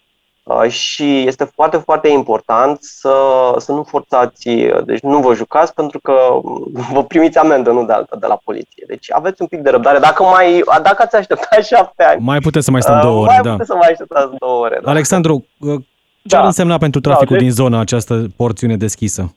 [0.50, 3.14] Uh, și este foarte, foarte important să,
[3.56, 6.14] să nu forțați, uh, deci nu vă jucați pentru că
[6.94, 8.84] vă primiți amendă, nu de altă, de la poliție.
[8.86, 9.98] Deci aveți un pic de răbdare.
[9.98, 12.24] Dacă, mai, dacă ați așteptat șapte ani...
[12.24, 13.50] Mai puteți să mai stăm două ore, mai da.
[13.50, 14.78] puteți să mai așteptați două ore.
[14.82, 14.90] Da.
[14.90, 15.76] Alexandru, ce
[16.22, 16.38] da.
[16.38, 17.42] ar însemna pentru traficul da, deci...
[17.42, 19.34] din zona această porțiune deschisă?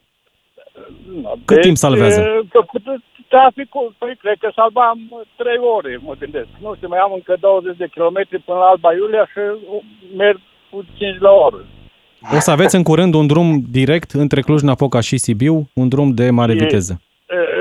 [1.45, 2.21] Cât deci, timp salvează?
[2.49, 2.65] Că
[3.35, 4.97] Traficul, păi, cred că salvam
[5.41, 6.47] trei ore, mă gândesc.
[6.61, 9.41] Nu știu, mai am încă 20 de kilometri până la Alba Iulia și
[10.17, 10.52] merg cu
[10.97, 11.65] 5 la oră.
[12.35, 16.29] O să aveți în curând un drum direct între Cluj-Napoca și Sibiu, un drum de
[16.29, 17.01] mare e, viteză.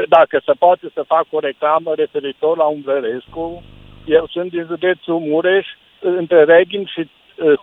[0.09, 3.62] Dacă se poate să fac o reclamă referitor la Umbrărescu,
[4.05, 5.66] eu sunt din județul Mureș,
[6.01, 7.09] între Reghin și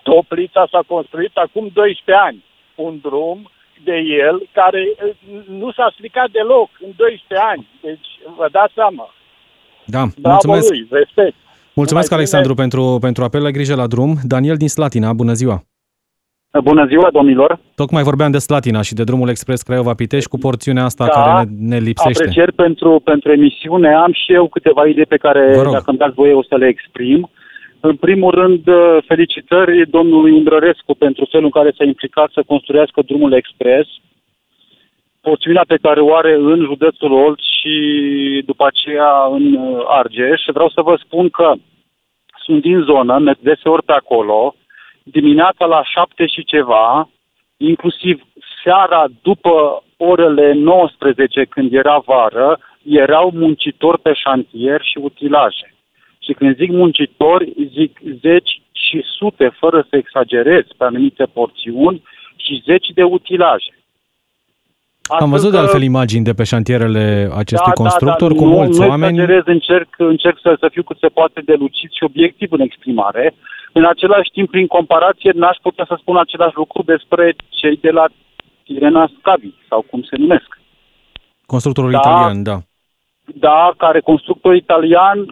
[0.04, 2.44] Toplița s-a construit acum 12 ani
[2.76, 3.50] un drum
[3.84, 5.16] de el, care uh,
[5.48, 7.68] nu s-a stricat deloc în 12 ani.
[7.82, 9.14] Deci, vă dați seama.
[9.86, 10.70] Da, Bravo mulțumesc.
[10.70, 11.36] lui, respect.
[11.82, 13.46] Mulțumesc, Numai Alexandru, pentru, pentru apel.
[13.46, 14.12] Ai grijă la drum.
[14.34, 15.58] Daniel din Slatina, bună ziua!
[16.64, 17.60] Bună ziua, domnilor!
[17.76, 21.68] Tocmai vorbeam de Slatina și de drumul expres Craiova-Pitești cu porțiunea asta Da, care ne,
[21.72, 22.24] ne lipsește.
[22.24, 23.90] Aprecieri pentru, pentru emisiune.
[23.94, 25.74] Am și eu câteva idei pe care, Vă rog.
[25.74, 27.30] dacă îmi dați voie, o să le exprim.
[27.80, 33.02] În primul rând, uh, felicitări domnului Umbrărescu pentru felul în care s-a implicat să construiască
[33.06, 33.88] drumul expres,
[35.22, 37.74] porțiunea pe care o are în județul Olt și
[38.46, 40.42] după aceea în uh, Argeș.
[40.46, 41.54] Vreau să vă spun că
[42.44, 44.56] sunt din zonă, merg deseori pe acolo,
[45.04, 47.10] dimineața la șapte și ceva,
[47.58, 48.22] inclusiv
[48.64, 55.74] seara după orele 19, când era vară, erau muncitori pe șantier și utilaje.
[56.20, 62.04] Și când zic muncitori, zic zeci și sute, fără să exagerez, pe anumite porțiuni,
[62.36, 63.79] și zeci de utilaje.
[65.10, 68.46] Am Astfel văzut de că- altfel imagini de pe șantierele acestui da, constructor da, cu
[68.46, 69.12] nu, mulți nu oameni.
[69.20, 73.34] exagerez, încerc, încerc să, să fiu cât se poate de lucid și obiectiv în exprimare.
[73.74, 78.06] În același timp, prin comparație, n-aș putea să spun același lucru despre cei de la
[78.64, 80.50] Tirena Scavi, sau cum se numesc.
[81.46, 81.98] Constructorul Da.
[81.98, 82.58] italian, da.
[83.36, 85.28] Da, care constructor italian uh,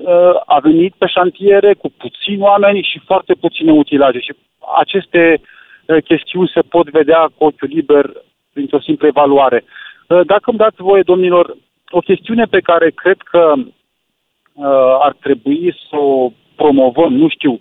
[0.46, 4.20] a venit pe șantiere cu puțini oameni și foarte puține utilaje.
[4.20, 4.34] Și
[4.80, 5.42] aceste
[5.86, 8.06] uh, chestiuni se pot vedea cu ochiul liber
[8.58, 9.60] printr-o simplă evaluare.
[9.64, 11.46] Uh, dacă îmi dați voie, domnilor,
[11.90, 13.66] o chestiune pe care cred că uh,
[15.08, 17.60] ar trebui să o promovăm, nu știu,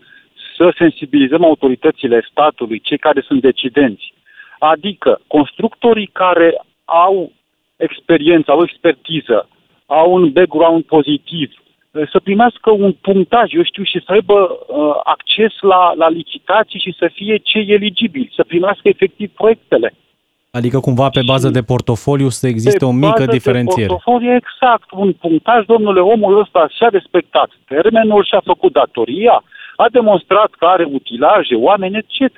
[0.56, 4.14] să sensibilizăm autoritățile statului, cei care sunt decidenți.
[4.58, 6.48] Adică constructorii care
[6.84, 7.32] au
[7.76, 9.48] experiență, au expertiză,
[9.86, 11.48] au un background pozitiv,
[11.92, 16.80] eh, să primească un punctaj, eu știu, și să aibă uh, acces la, la licitații
[16.80, 19.94] și să fie cei eligibili, să primească efectiv proiectele.
[20.58, 23.86] Adică cumva pe bază de portofoliu să existe Pe o mică bază de diferențiere.
[23.86, 29.42] portofoliu, exact, un punctaj, domnule, omul ăsta și-a respectat termenul, și-a făcut datoria,
[29.76, 32.36] a demonstrat că are utilaje, oameni, etc.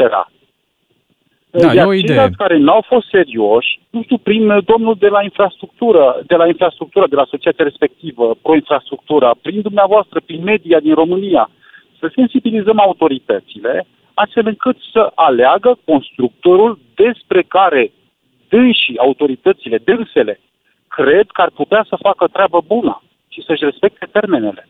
[1.51, 2.07] Da, e Iar o idee.
[2.07, 6.47] ceilalți care n-au fost serioși, nu știu, prin uh, domnul de la infrastructură, de la
[6.47, 11.51] infrastructură, de la asociația respectivă, pro-infrastructura, prin dumneavoastră, prin media din România,
[11.99, 17.93] să sensibilizăm autoritățile, astfel încât să aleagă constructorul despre care
[18.49, 20.41] dânsii, autoritățile, dânsele,
[20.89, 24.69] cred că ar putea să facă treabă bună și să-și respecte termenele.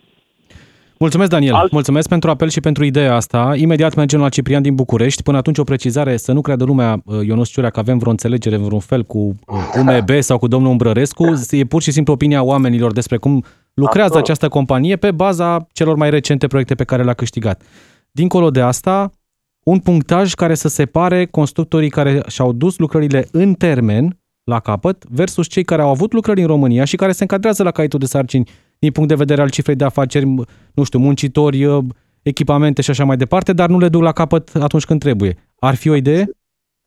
[0.99, 1.55] Mulțumesc, Daniel.
[1.55, 3.53] Alt- Mulțumesc pentru apel și pentru ideea asta.
[3.57, 5.23] Imediat mergem la Ciprian din București.
[5.23, 8.55] Până atunci o precizare, să nu creadă lumea, uh, Ionuț Ciurea, că avem vreo înțelegere
[8.55, 11.25] în vreun fel cu uh, UMB sau cu domnul Umbrărescu.
[11.51, 14.25] E pur și simplu opinia oamenilor despre cum lucrează Absolut.
[14.25, 17.63] această companie pe baza celor mai recente proiecte pe care le-a câștigat.
[18.11, 19.11] Dincolo de asta,
[19.69, 25.47] un punctaj care să separe constructorii care și-au dus lucrările în termen la capăt versus
[25.47, 28.51] cei care au avut lucrări în România și care se încadrează la caietul de sarcini
[28.79, 31.85] din punct de vedere al cifrei de afaceri, m- nu știu, muncitori, uh,
[32.23, 35.37] echipamente și așa mai departe, dar nu le duc la capăt atunci când trebuie.
[35.59, 36.29] Ar fi o idee?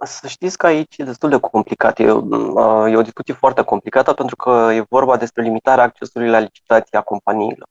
[0.04, 2.00] Să știți că aici e destul de complicat.
[2.00, 6.40] E, uh, e o discuție foarte complicată pentru că e vorba despre limitarea accesului la
[6.40, 7.68] licitații a companiilor.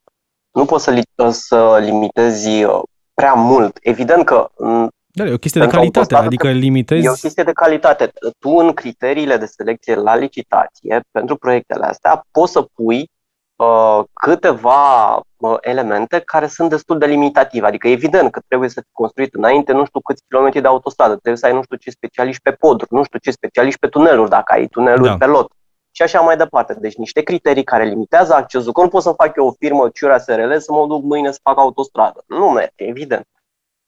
[0.53, 2.81] Nu poți să, li- să limitezi uh,
[3.15, 3.79] prea mult.
[3.83, 7.21] Evident că mm, Da, e o chestie de Pentru calitate, autostradă adică e o limitezi...
[7.21, 8.13] chestie de calitate.
[8.39, 13.11] Tu în criteriile de selecție la licitație pentru proiectele astea poți să pui
[13.57, 17.67] uh, câteva uh, elemente care sunt destul de limitative.
[17.67, 21.37] Adică evident că trebuie să fi construit înainte nu știu câți kilometri de autostradă, trebuie
[21.37, 24.53] să ai nu știu ce specialiști pe poduri, nu știu ce specialiști pe tuneluri, dacă
[24.53, 25.17] ai tuneluri Da.
[25.17, 25.53] pe lot
[25.91, 26.75] și așa mai departe.
[26.75, 28.73] Deci niște criterii care limitează accesul.
[28.73, 31.39] Că nu pot să fac eu o firmă Ciurea SRL să mă duc mâine să
[31.43, 32.25] fac autostradă.
[32.27, 33.27] Nu merge, evident.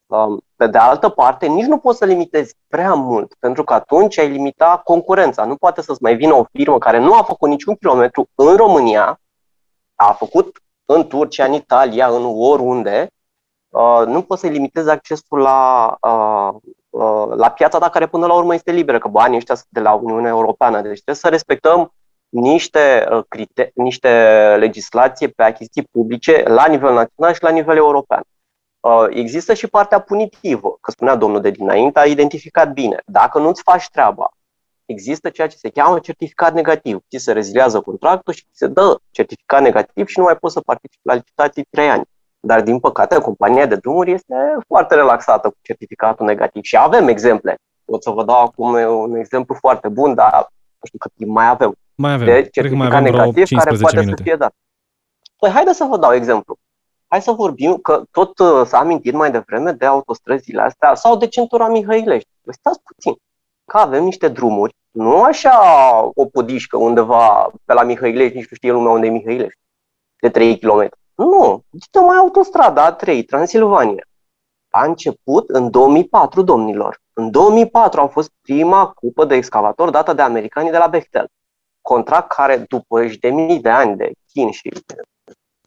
[0.07, 4.19] Um, Pe de altă parte, nici nu poți să limitezi prea mult, pentru că atunci
[4.19, 5.45] ai limita concurența.
[5.45, 9.21] Nu poate să-ți mai vină o firmă care nu a făcut niciun kilometru în România,
[9.95, 13.11] a făcut în Turcia, în Italia, în oriunde,
[13.69, 18.35] uh, nu poți să-i limitezi accesul la, uh, uh, la piața ta care până la
[18.35, 20.81] urmă este liberă, că banii ăștia sunt de la Uniunea Europeană.
[20.81, 21.93] Deci trebuie să respectăm
[22.29, 24.09] niște, uh, crite- niște
[24.59, 28.23] legislație pe achiziții publice la nivel național și la nivel european.
[28.83, 32.97] Uh, Există și partea punitivă, că spunea domnul de dinainte, a identificat bine.
[33.07, 34.29] Dacă nu-ți faci treaba,
[34.85, 36.99] există ceea ce se cheamă certificat negativ.
[37.11, 40.61] Ți se reziliază contractul și ți se dă certificat negativ și nu mai poți să
[40.61, 42.03] participi la licitații 3 ani.
[42.41, 44.35] Dar, din păcate, compania de drumuri este
[44.67, 47.55] foarte relaxată cu certificatul negativ și avem exemple.
[47.85, 50.33] Pot să vă dau acum un exemplu foarte bun, dar
[50.79, 52.27] nu știu cât timp mai avem Mai avem.
[52.27, 54.17] de Cred că mai certificat avem vreo negativ care 15 poate minute.
[54.17, 54.53] să fie dat.
[55.37, 56.57] Păi haideți să vă dau exemplu.
[57.13, 61.27] Hai să vorbim că tot uh, s-a amintit mai devreme de autostrăzile astea sau de
[61.27, 62.29] centura Mihăilești.
[62.43, 63.15] Păi stați puțin.
[63.65, 65.57] că avem niște drumuri, nu așa
[66.15, 69.59] o podișcă undeva pe la Mihăilești, nici nu știe lumea unde e Mihăilești,
[70.21, 70.89] de 3 km.
[71.15, 74.07] Nu, este mai autostrada A3, Transilvania.
[74.71, 77.01] A început în 2004, domnilor.
[77.13, 81.29] În 2004 a fost prima cupă de excavator dată de americanii de la Bechtel.
[81.81, 84.69] Contract care, după de mii de ani de chin și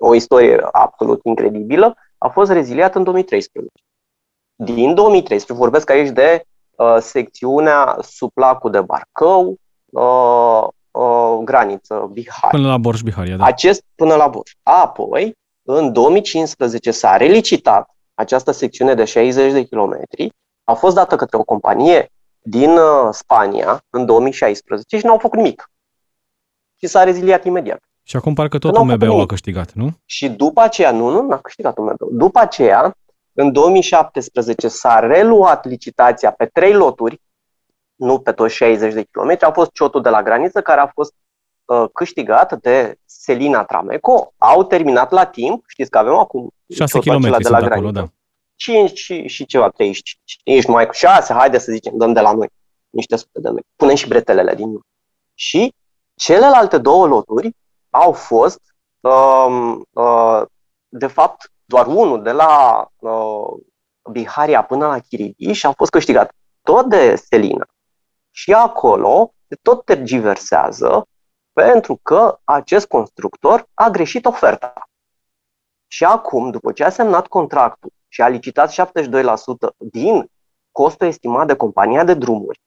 [0.08, 3.74] o istorie absolut incredibilă, a fost reziliat în 2013.
[4.56, 12.50] Din 2013, vorbesc aici de uh, secțiunea Suplacul de Barcău, uh, uh, graniță Bihar.
[12.50, 13.46] Până la Borș Biharia, da.
[13.46, 14.52] Acest până la Borș.
[14.64, 21.38] Apoi, în 2015 s-a relicitat această secțiune de 60 de kilometri, a fost dată către
[21.38, 25.72] o companie din uh, Spania în 2016 și n-au făcut nimic.
[26.76, 27.84] Și s-a reziliat imediat.
[28.08, 29.90] Și acum parcă tot UMB-ul a câștigat, nu?
[30.06, 32.10] Și după aceea, nu, nu, n-a câștigat UMB-ul.
[32.12, 32.98] După aceea,
[33.34, 37.22] în 2017 s-a reluat licitația pe trei loturi,
[37.96, 41.14] nu pe toți 60 de kilometri, a fost ciotul de la graniță care a fost
[41.66, 44.34] uh, câștigat de Selina Trameco.
[44.38, 47.66] Au terminat la timp, știți că avem acum 6 km de la graniță.
[47.66, 48.06] Acolo, da.
[48.56, 50.40] 5 și, și ceva, 35.
[50.44, 52.48] Ești numai cu 6, haide să zicem, dăm de la noi
[52.90, 53.70] niște sute de metri.
[53.76, 54.82] Punem și bretelele din nou.
[55.34, 55.74] Și
[56.16, 57.56] celelalte două loturi
[57.96, 58.62] au fost,
[59.00, 60.42] um, uh,
[60.88, 63.64] de fapt, doar unul de la uh,
[64.12, 65.00] Biharia până la
[65.54, 66.32] și a fost câștigat
[66.62, 67.66] tot de Selina.
[68.32, 71.08] Și acolo se tot tergiversează
[71.54, 74.74] pentru că acest constructor a greșit oferta.
[75.88, 78.76] Și acum, după ce a semnat contractul și a licitat 72%
[79.78, 80.32] din
[80.72, 82.62] costul estimat de compania de drumuri,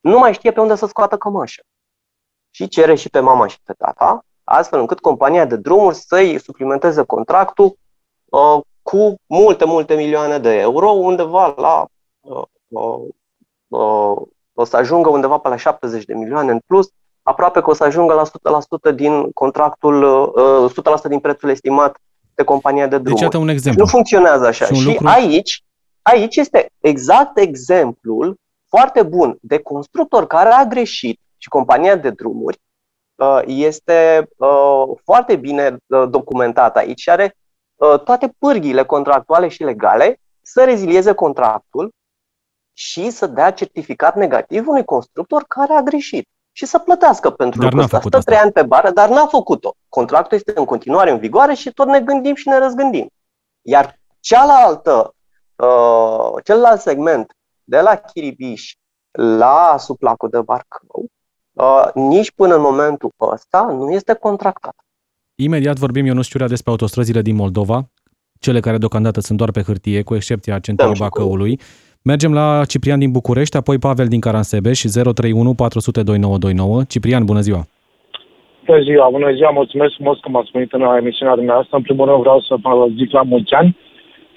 [0.00, 1.62] nu mai știe pe unde să scoată cămașă.
[2.54, 7.02] Și cere și pe mama și pe tata, astfel încât compania de drumuri să-i suplimenteze
[7.02, 7.76] contractul
[8.24, 11.86] uh, cu multe, multe milioane de euro, undeva la
[12.20, 13.08] uh, uh,
[13.68, 16.88] uh, o să ajungă undeva pe la 70 de milioane în plus,
[17.22, 18.60] aproape că o să ajungă la
[18.92, 20.02] 100% din contractul,
[20.64, 21.96] uh, 100% din prețul estimat
[22.34, 23.28] de compania de drumuri.
[23.28, 23.82] Deci, un exemplu.
[23.82, 24.64] Nu funcționează așa.
[24.64, 25.06] Și, și lucru...
[25.06, 25.64] aici,
[26.02, 28.36] aici este exact exemplul
[28.68, 32.60] foarte bun de constructor care a greșit și compania de drumuri
[33.14, 37.36] uh, este uh, foarte bine uh, documentat aici și are
[38.04, 41.90] toate pârghiile contractuale și legale să rezilieze contractul
[42.72, 47.72] și să dea certificat negativ unui constructor care a greșit și să plătească pentru dar
[47.72, 48.08] lucrul ăsta.
[48.08, 49.74] Stă trei ani pe bară, dar n-a făcut-o.
[49.88, 53.08] Contractul este în continuare în vigoare și tot ne gândim și ne răzgândim.
[53.62, 55.14] Iar cealaltă,
[55.56, 57.32] uh, celălalt segment
[57.64, 58.74] de la Chiribiș
[59.18, 61.06] la suplacul de Barcău,
[61.54, 64.74] uh, nici până în momentul ăsta nu este contractat.
[65.34, 67.82] Imediat vorbim, Ionus Ciurea, despre autostrăzile din Moldova,
[68.40, 71.56] cele care deocamdată sunt doar pe hârtie, cu excepția centralei Bacăului.
[71.56, 71.62] Cu
[72.10, 76.82] Mergem la Ciprian din București, apoi Pavel din Caransebeș, 031 400 2929.
[76.92, 77.62] Ciprian, bună ziua!
[78.66, 81.76] Bună ziua, bună ziua, mulțumesc frumos că m-ați primit în emisiunea dumneavoastră.
[81.76, 83.76] În primul rând vreau să vă zic la mulți ani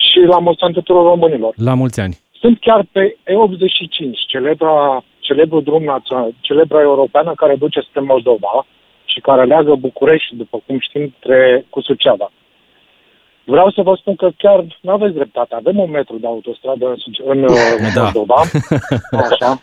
[0.07, 1.53] și la mulți ani tuturor românilor.
[1.69, 2.17] La mulți ani.
[2.41, 8.55] Sunt chiar pe E85, celebra, celebru drum național, celebra europeană care duce spre Moldova
[9.11, 12.31] și care leagă București, după cum știm, tre, cu Suceava.
[13.53, 15.55] Vreau să vă spun că chiar nu aveți dreptate.
[15.55, 16.97] Avem un metru de autostradă în,
[17.33, 17.39] în
[17.95, 18.01] da.
[18.03, 18.39] Moldova.
[19.23, 19.59] Așa.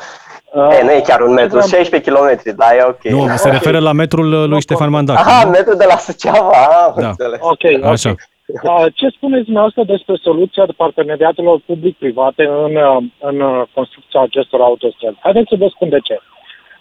[0.79, 3.05] E, nu e chiar un metru, 16 km, da, e ok.
[3.05, 3.59] Nu, se okay.
[3.59, 5.17] referă la metrul uh, lui Ștefan Mandac.
[5.17, 7.11] Aha, metrul de la Suceava, ah, da.
[7.41, 7.85] Ok, ok.
[7.85, 8.11] Așa.
[8.11, 8.34] Uh,
[8.99, 15.19] ce spuneți dumneavoastră despre soluția de parteneriatelor public-private în, uh, în construcția acestor autostrăzi?
[15.21, 16.19] Haideți să vă spun de ce.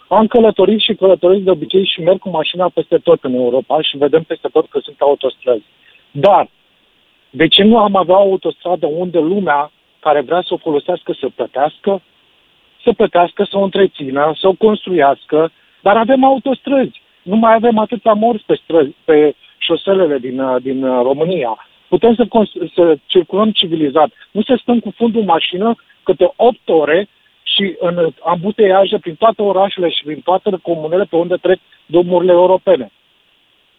[0.08, 3.96] Am călătorit și călătorit de obicei și merg cu mașina peste tot în Europa și
[3.96, 5.64] vedem peste tot că sunt autostrăzi.
[6.10, 6.48] Dar
[7.30, 11.28] de ce nu am avea o autostradă unde lumea care vrea să o folosească să
[11.34, 12.02] plătească,
[12.82, 17.02] să plătească, să o întrețină, să o construiască, dar avem autostrăzi.
[17.22, 21.66] Nu mai avem atâta morți pe, străzi, pe șoselele din, din România.
[21.88, 22.26] Putem să,
[22.74, 24.10] să circulăm civilizat.
[24.30, 27.08] Nu să stăm cu fundul mașină câte 8 ore
[27.42, 32.90] și în ambuteiaje prin toate orașele și prin toate comunele pe unde trec drumurile europene.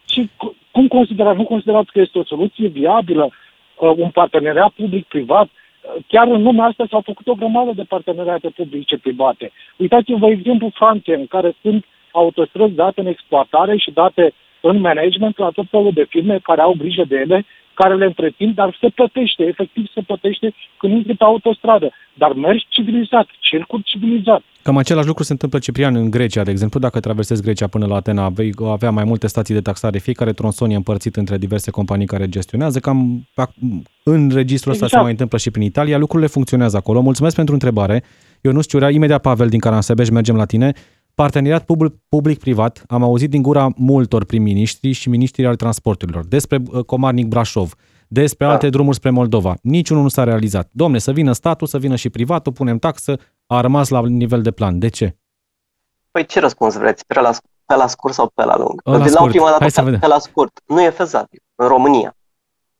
[0.07, 0.29] Și
[0.71, 1.38] cum considerați?
[1.38, 3.31] Nu considerați că este o soluție viabilă?
[3.75, 5.47] uh, un parteneriat public-privat.
[5.47, 9.51] Uh, chiar în lumea asta s-au făcut o grămadă de parteneriate publice-private.
[9.77, 14.33] Uitați-vă exemplu Franței, în care sunt autostrăzi date în exploatare și date
[14.70, 18.53] în management la tot felul de firme care au grijă de ele care le întrețin,
[18.55, 21.91] dar se plătește, efectiv se plătește când intri pe autostradă.
[22.13, 24.41] Dar mergi civilizat, circul civilizat.
[24.61, 26.80] Cam același lucru se întâmplă, Ciprian, în Grecia, de exemplu.
[26.80, 29.97] Dacă traversezi Grecia până la Atena, vei avea mai multe stații de taxare.
[29.97, 32.80] Fiecare tronson e împărțit între diverse companii care gestionează.
[32.80, 33.28] Cam
[34.03, 34.91] în registrul ăsta exact.
[34.91, 35.97] se mai întâmplă și prin Italia.
[35.97, 37.01] Lucrurile funcționează acolo.
[37.01, 38.03] Mulțumesc pentru întrebare.
[38.41, 40.74] Ionuț Ciurea, imediat Pavel din Caransebeș, mergem la tine.
[41.16, 46.84] Parteneriat public- public-privat, am auzit din gura multor prim-ministri și ministri al transporturilor despre uh,
[46.86, 47.74] Comarnic Brașov,
[48.07, 48.51] despre Da.
[48.51, 49.55] alte drumuri spre Moldova.
[49.61, 50.70] Niciunul nu s-a realizat.
[50.72, 54.51] Domne, să vină statul, să vină și privatul, punem taxă, a rămas la nivel de
[54.51, 54.80] plan.
[54.80, 55.18] De ce?
[56.11, 57.05] Păi ce răspuns vreți?
[57.05, 57.32] Pe la,
[57.66, 58.82] pe la scurt sau pe la lung?
[58.84, 59.30] La Deci, scurt.
[59.30, 59.99] prima dată Hai să pe, vedem.
[59.99, 60.61] pe la scurt.
[60.66, 61.39] Nu e fezabil.
[61.55, 62.16] În România.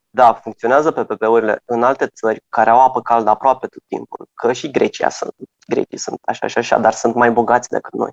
[0.10, 4.28] Da, funcționează PPP-urile în alte țări care au apă caldă aproape tot timpul.
[4.34, 5.34] Că și Grecia sunt.
[5.68, 8.10] Grecii sunt așa și așa, dar sunt mai bogați decât noi.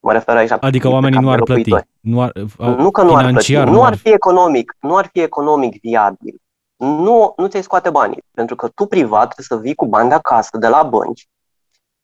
[0.00, 1.70] Mă refer aici la Adică pe oamenii cap nu de ar plăti.
[1.70, 1.88] locuitori.
[2.00, 2.32] Nu, ar,
[2.76, 6.40] Nu că nu ar plăti, financiar, nu ar fi economic, nu ar fi economic viabil.
[6.76, 10.14] Nu, nu ți-ai scoate banii, pentru că tu privat trebuie să vii cu bani de
[10.14, 11.26] acasă, de la bănci,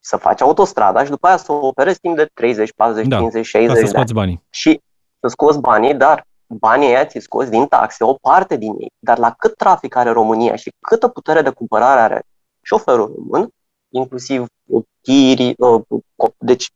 [0.01, 3.51] să faci autostrada și după aia să o operezi timp de 30, 40, Da, 50,
[3.51, 3.89] ca 60 să de ani.
[3.97, 4.43] scoți banii.
[4.51, 4.81] Și
[5.21, 8.91] să scoți banii, dar banii ăia ți scoți din taxe, o parte din ei.
[8.99, 12.23] Dar la cât trafic are România și câtă putere de cumpărare are
[12.63, 13.49] șoferul român,
[13.89, 14.45] inclusiv
[15.01, 15.57] tirii,
[16.39, 16.71] deci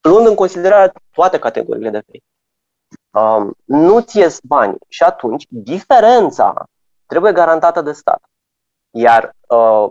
[0.00, 2.22] luând în considerare toate categoriile de fei,
[3.10, 6.64] um, nu ți ies bani și atunci diferența
[7.06, 8.22] trebuie garantată de stat.
[8.90, 9.90] Iar uh,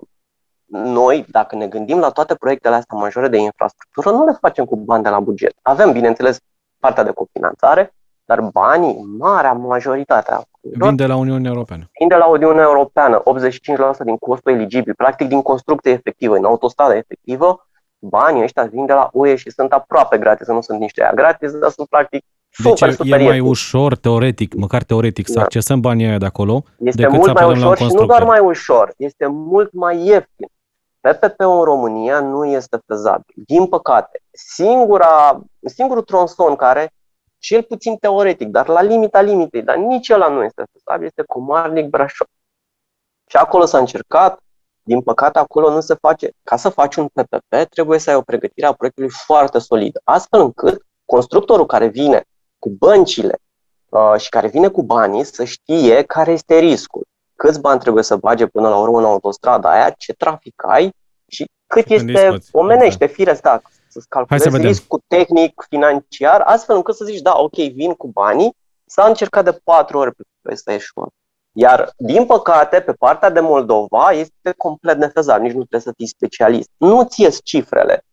[0.66, 4.76] noi, dacă ne gândim la toate proiectele astea majore de infrastructură, nu le facem cu
[4.76, 5.54] bani de la buget.
[5.62, 6.40] Avem, bineînțeles,
[6.80, 7.94] partea de cofinanțare,
[8.26, 11.90] dar banii, marea majoritate a Vin de la Uniunea Europeană.
[12.00, 16.96] vin de la Uniunea Europeană, 85% din costul eligibil, practic din construcție efectivă, în autostradă
[16.96, 17.69] efectivă,
[18.00, 21.52] banii ăștia vin de la UE și sunt aproape gratis, nu sunt niște aia gratis,
[21.52, 22.24] dar sunt practic
[22.64, 23.50] Deci super, e, super e mai ieftini.
[23.50, 25.42] ușor, teoretic, măcar teoretic, să Da.
[25.42, 27.84] accesăm banii aia de acolo, Este decât să mult mai apelăm la un ușor și
[27.84, 28.28] nu doar constructor.
[28.28, 30.48] mai ușor, este mult mai ieftin.
[31.02, 33.34] PPP-ul în România nu este fezabil.
[33.46, 36.92] Din păcate, singura, singurul tronson care,
[37.38, 41.86] cel puțin teoretic, dar la limita limitei, dar nici ăla nu este fezabil, este Comarnic
[41.90, 42.28] Brașov.
[43.28, 44.40] Și acolo s-a încercat,
[44.84, 48.22] din păcate acolo nu se face, ca să faci un PPP, trebuie să ai o
[48.22, 52.24] pregătire a proiectului foarte solidă, astfel încât constructorul care vine
[52.60, 53.38] cu băncile
[53.90, 57.08] uh, și care vine cu banii să știe care este riscul
[57.40, 60.94] câți bani trebuie să bage până la urmă în autostrada aia, ce trafic ai
[61.28, 62.50] și cât Și când îi este scoți.
[62.52, 64.68] omenește, firesc, da, să-ți Hai să calculezi vedem.
[64.68, 68.56] riscul tehnic, financiar, astfel încât să zici, da, ok, vin cu banii,
[68.86, 71.10] s-a încercat de patru ori pe peste eșuat.
[71.62, 76.08] Iar, din păcate, pe partea de Moldova este complet nefezabil, nici nu trebuie să fii
[76.08, 76.70] specialist.
[76.78, 78.04] Nu ți ies cifrele.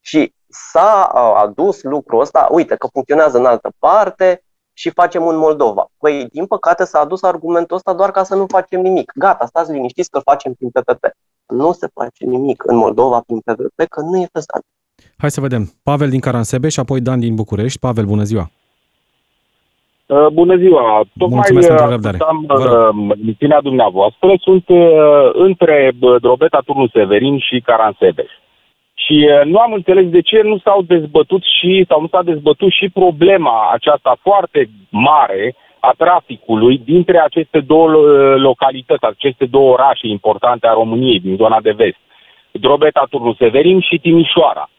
[0.00, 5.36] Și s-a uh, adus lucrul ăsta, uite că funcționează în altă parte și facem în
[5.36, 5.86] Moldova.
[5.98, 9.12] Păi, din păcate, s-a adus argumentul ăsta doar ca să nu facem nimic.
[9.14, 11.04] Gata, stați liniștiți că îl facem prin PPP.
[11.46, 14.68] Nu se face nimic în Moldova prin PPP, că nu e fezabil.
[15.16, 15.72] Hai să vedem.
[15.82, 17.78] Pavel din Caransebeș și apoi Dan din București.
[17.78, 18.50] Pavel, bună ziua!
[20.12, 20.84] Uh, Bună ziua!
[21.18, 22.16] Tocmai Mulțumesc pentru uh, răbdare.
[22.16, 23.10] ascultam Vă rog.
[23.10, 24.28] uh, emisiunea dumneavoastră.
[24.40, 28.30] Sunt uh, între uh, Drobeta, Turnul Severin și Caransebeș.
[28.94, 32.70] Și uh, nu am înțeles de ce nu s-au dezbătut și sau nu s-a dezbătut
[32.72, 40.06] și problema aceasta foarte mare a traficului dintre aceste două uh, localități, aceste două orașe
[40.06, 42.00] importante a României din zona de vest.
[42.50, 44.70] Drobeta, Turnul Severin și Timișoara.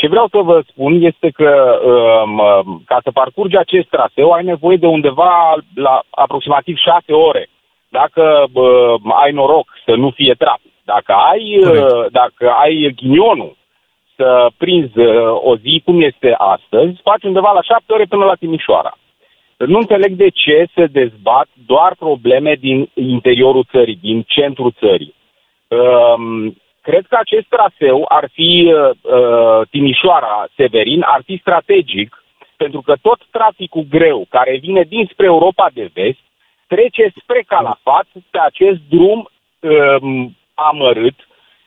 [0.00, 4.44] Ce vreau să vă spun este că um, um, ca să parcurgi acest traseu ai
[4.44, 7.48] nevoie de undeva la aproximativ 6 ore.
[7.88, 12.10] Dacă uh, ai noroc să nu fie trafic, dacă ai, uh, Corect.
[12.10, 13.56] dacă ai ghinionul
[14.16, 18.34] să prinzi uh, o zi cum este astăzi, faci undeva la 7 ore până la
[18.34, 18.98] Timișoara.
[19.56, 25.14] Nu înțeleg de ce se dezbat doar probleme din interiorul țării, din centrul țării.
[25.68, 32.24] Um, cred că acest traseu ar fi uh, uh, Timișoara-Severin, ar fi strategic,
[32.56, 36.18] pentru că tot traficul greu care vine dinspre Europa de vest
[36.66, 39.28] trece spre Calafat pe acest drum
[39.60, 41.18] um, amărât,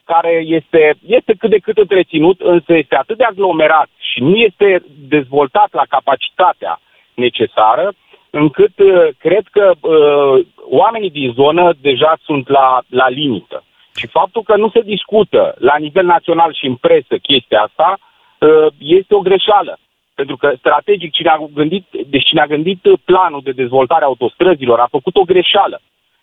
[0.06, 4.84] care este, este cât de cât întreținut, însă este atât de aglomerat și nu este
[5.16, 6.80] dezvoltat la capacitatea
[7.14, 7.94] necesară,
[8.30, 13.64] încât uh, cred că uh, oamenii din zonă deja sunt la, la limită.
[13.96, 18.68] Și faptul că nu se discută la nivel național și în presă chestia asta uh,
[18.78, 19.78] este o greșeală.
[20.14, 24.08] Pentru că strategic cine a gândit, deci cine a gândit uh, planul de dezvoltare a
[24.08, 25.82] autostrăzilor a făcut o greșeală.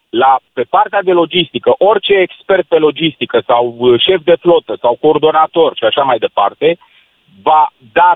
[0.09, 4.99] La, pe partea de logistică, orice expert pe logistică sau uh, șef de flotă sau
[5.01, 6.79] coordonator și așa mai departe,
[7.43, 8.13] va da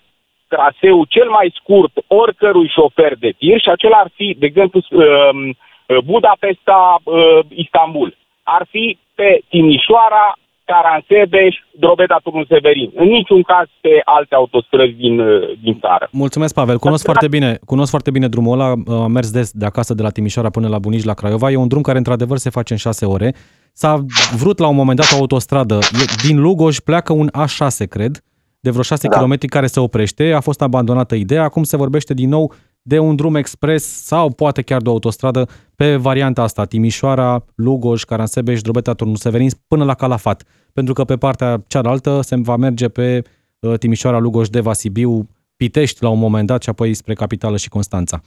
[0.49, 6.03] traseul cel mai scurt oricărui șofer de tir și acela ar fi, de exemplu, uh,
[6.05, 8.17] Budapesta, uh, Istanbul.
[8.43, 10.27] Ar fi pe Timișoara,
[10.65, 12.91] Caransebeș, Drobeta, Turnul Severin.
[12.95, 16.09] În niciun caz pe alte autostrăzi din, uh, din țară.
[16.13, 16.79] Mulțumesc, Pavel.
[16.79, 18.69] Cunosc foarte bine, cunosc foarte bine drumul ăla.
[19.03, 21.51] Am mers des de acasă de la Timișoara până la Bunici, la Craiova.
[21.51, 23.35] E un drum care, într-adevăr, se face în șase ore.
[23.73, 24.05] S-a
[24.37, 25.79] vrut la un moment dat o autostradă.
[26.27, 28.23] Din Lugoj pleacă un A6, cred,
[28.61, 29.19] de vreo 6 da.
[29.19, 30.33] km care se oprește.
[30.33, 31.43] A fost abandonată ideea.
[31.43, 32.53] Acum se vorbește din nou
[32.87, 38.03] de un drum expres sau poate chiar de o autostradă pe varianta asta, Timișoara, Lugoj,
[38.03, 40.43] Caransebeș, Drobeta, Turnul Severin, până la Calafat.
[40.73, 43.23] Pentru că pe partea cealaltă se va merge pe
[43.61, 47.69] uh, Timișoara, Lugoj, Deva, Sibiu, Pitești la un moment dat și apoi spre capitală și
[47.69, 48.21] Constanța.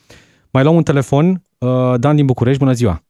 [0.52, 1.26] Mai luăm un telefon.
[1.58, 3.00] Uh, Dan din București, bună ziua!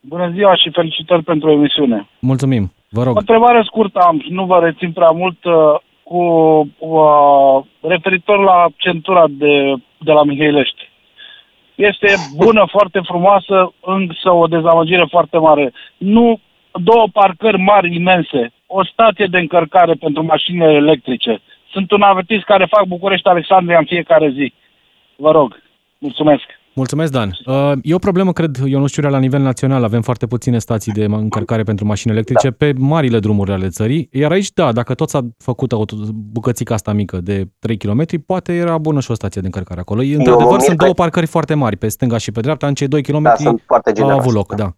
[0.00, 2.08] Bună ziua și felicitări pentru emisiune.
[2.20, 3.16] Mulțumim, vă rog.
[3.16, 5.54] O întrebare scurtă am, nu vă rețin prea mult, uh,
[6.02, 6.22] cu
[6.78, 10.90] uh, referitor la centura de, de la Mihailești.
[11.74, 15.72] Este bună, foarte frumoasă, însă o dezamăgire foarte mare.
[15.96, 16.40] Nu
[16.72, 21.40] două parcări mari, imense, o stație de încărcare pentru mașinile electrice.
[21.70, 24.52] Sunt un avertist care fac București-Alexandria în fiecare zi.
[25.16, 25.62] Vă rog,
[25.98, 26.57] mulțumesc.
[26.78, 27.38] Mulțumesc, Dan.
[27.46, 29.84] Uh, e o problemă, cred, eu nu știu, la nivel național.
[29.84, 32.54] Avem foarte puține stații de încărcare pentru mașini electrice da.
[32.58, 34.08] pe marile drumuri ale țării.
[34.12, 38.52] Iar aici, da, dacă tot s-a făcut o bucățica asta mică de 3 km, poate
[38.52, 40.02] era bună și o stație de încărcare acolo.
[40.02, 42.66] Într-adevăr, sunt două parcări foarte mari, pe stânga și pe dreapta.
[42.66, 44.72] În cei 2 km da, sunt foarte au avut loc, da.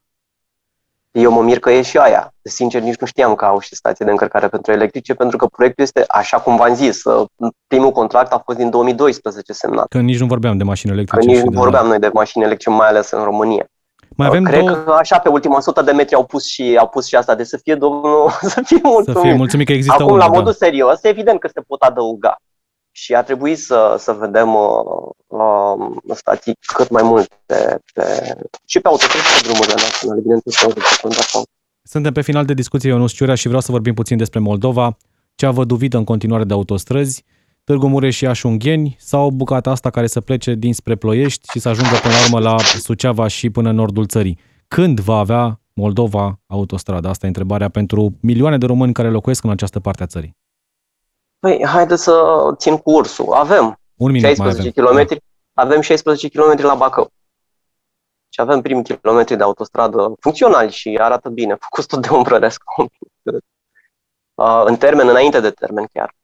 [1.11, 2.35] Eu mă mir că e și aia.
[2.43, 5.85] Sincer, nici nu știam că au și stație de încărcare pentru electrice, pentru că proiectul
[5.85, 7.27] este, așa cum v-am zis, uh,
[7.67, 9.89] primul contract a fost din 2012 semnat.
[9.89, 11.27] Că nici nu vorbeam de mașini electrice.
[11.27, 11.89] Că nici nu vorbeam de...
[11.89, 13.67] noi de mașini electrice, mai ales în România.
[14.17, 14.71] Mai avem Cred două...
[14.71, 17.45] că așa pe ultima sută de metri au pus și, au pus și asta, de
[17.45, 19.17] să fie domnul, să fie mulțumit.
[19.17, 20.67] Să fie mulțumit că există Acum, una, la modul da.
[20.67, 22.37] serios, evident că se pot adăuga
[23.03, 24.70] și a trebuit să, să vedem uh,
[25.26, 30.57] uh, stații cât mai multe pe, și pe autostrăzi și pe drumurile naționale, bineînțeles
[31.32, 31.42] că
[31.82, 34.96] Suntem pe final de discuție, Ionuț Ciurea, și vreau să vorbim puțin despre Moldova,
[35.34, 37.24] cea văduvită în continuare de autostrăzi,
[37.64, 41.96] Târgu Mureș și Iași-Ungheni sau bucata asta care să plece dinspre Ploiești și să ajungă
[42.03, 44.38] până la urmă la Suceava și până în nordul țării.
[44.68, 47.09] Când va avea Moldova autostradă?
[47.09, 50.39] Asta e întrebarea pentru milioane de români care locuiesc în această parte a țării.
[51.41, 52.22] Păi, haide să
[52.57, 53.32] țin cursul.
[53.32, 55.16] Avem Un minut 16 km, da.
[55.53, 57.11] avem 16 km la Bacău.
[58.28, 62.72] Și avem primii kilometri de autostradă funcționali și arată bine, făcut tot de umbrărescu.
[64.34, 66.14] Uh, în termen, înainte de termen chiar.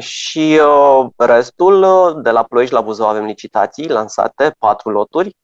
[0.00, 5.36] Și uh, restul, uh, de la Ploiești la Buzău avem licitații lansate, patru loturi.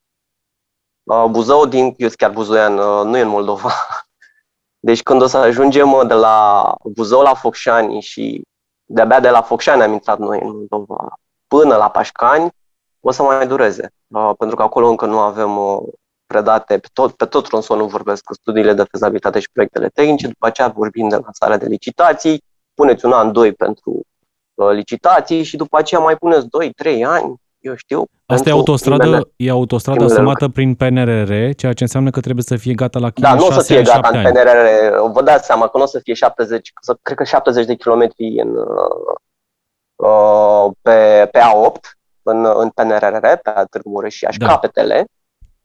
[1.31, 2.75] Buzău, din, eu chiar buzoian,
[3.09, 3.71] nu e în Moldova.
[4.87, 8.43] Deci când o să ajungem de la Buzău la Focșani și
[8.93, 11.15] de-abia de la Focșani am intrat noi în Moldova
[11.47, 12.51] până la Pașcani,
[13.01, 15.79] o să mai dureze, uh, pentru că acolo încă nu avem uh,
[16.27, 20.47] predate, pe tot, pe tot tronsonul vorbesc cu studiile de fezabilitate și proiectele tehnice, după
[20.47, 24.01] aceea vorbim de lansarea de licitații, puneți un an, doi pentru
[24.55, 28.05] uh, licitații și după aceea mai puneți 2-3 ani eu știu.
[28.27, 32.57] Asta e autostradă, primele, e autostradă asumată prin PNRR, ceea ce înseamnă că trebuie să
[32.57, 34.67] fie gata la Da, nu o să fie gata în PNRR.
[35.13, 38.41] Vă dați seama că nu o să fie 70, să, cred că 70 de kilometri
[38.41, 38.57] în,
[40.07, 44.47] uh, pe, pe A8, în, în PNRR, pe Târgu Mureș și da.
[44.47, 45.05] capetele.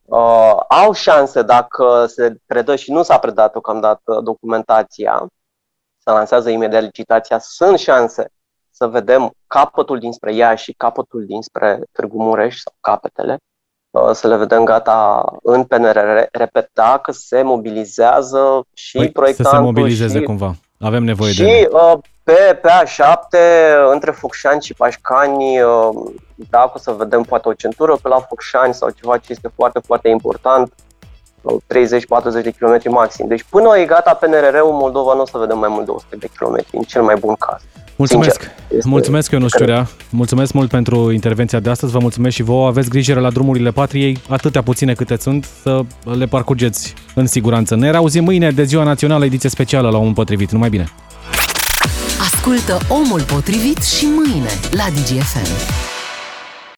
[0.03, 5.25] Uh, au șanse dacă se predă și nu s-a predat deocamdată documentația,
[5.97, 8.31] se lansează imediat licitația, sunt șanse
[8.77, 13.37] să vedem capătul dinspre ea și capătul dinspre Târgu Mureș sau capetele,
[13.89, 16.21] uh, să le vedem gata în PNRR.
[16.31, 20.55] Repet, dacă se mobilizează și păi, proiectantul Să se mobilizeze și, cumva.
[20.79, 21.49] Avem nevoie și, de...
[21.49, 23.39] Și uh, pe, pe A7,
[23.91, 25.89] între Focșani și Pașcani, uh,
[26.49, 29.79] dacă o să vedem poate o centură pe la Focșani sau ceva ce este foarte,
[29.79, 30.73] foarte important,
[31.43, 33.27] 30-40 de km maxim.
[33.27, 36.29] Deci până e gata PNRR-ul, Moldova nu o să vedem mai mult de 100 de
[36.37, 37.61] km, în cel mai bun caz.
[37.95, 38.39] Mulțumesc!
[38.69, 39.89] Sincer, mulțumesc, Ionuț Ciurea.
[40.09, 41.91] Mulțumesc mult pentru intervenția de astăzi.
[41.91, 42.67] Vă mulțumesc și vouă.
[42.67, 45.81] Aveți grijă la drumurile patriei, atâtea puține câte sunt, să
[46.17, 47.75] le parcurgeți în siguranță.
[47.75, 50.51] Ne reauzim mâine de Ziua Națională, ediție specială la Omul Potrivit.
[50.51, 50.87] Numai bine!
[52.19, 55.94] Ascultă Omul Potrivit și mâine la DGFM.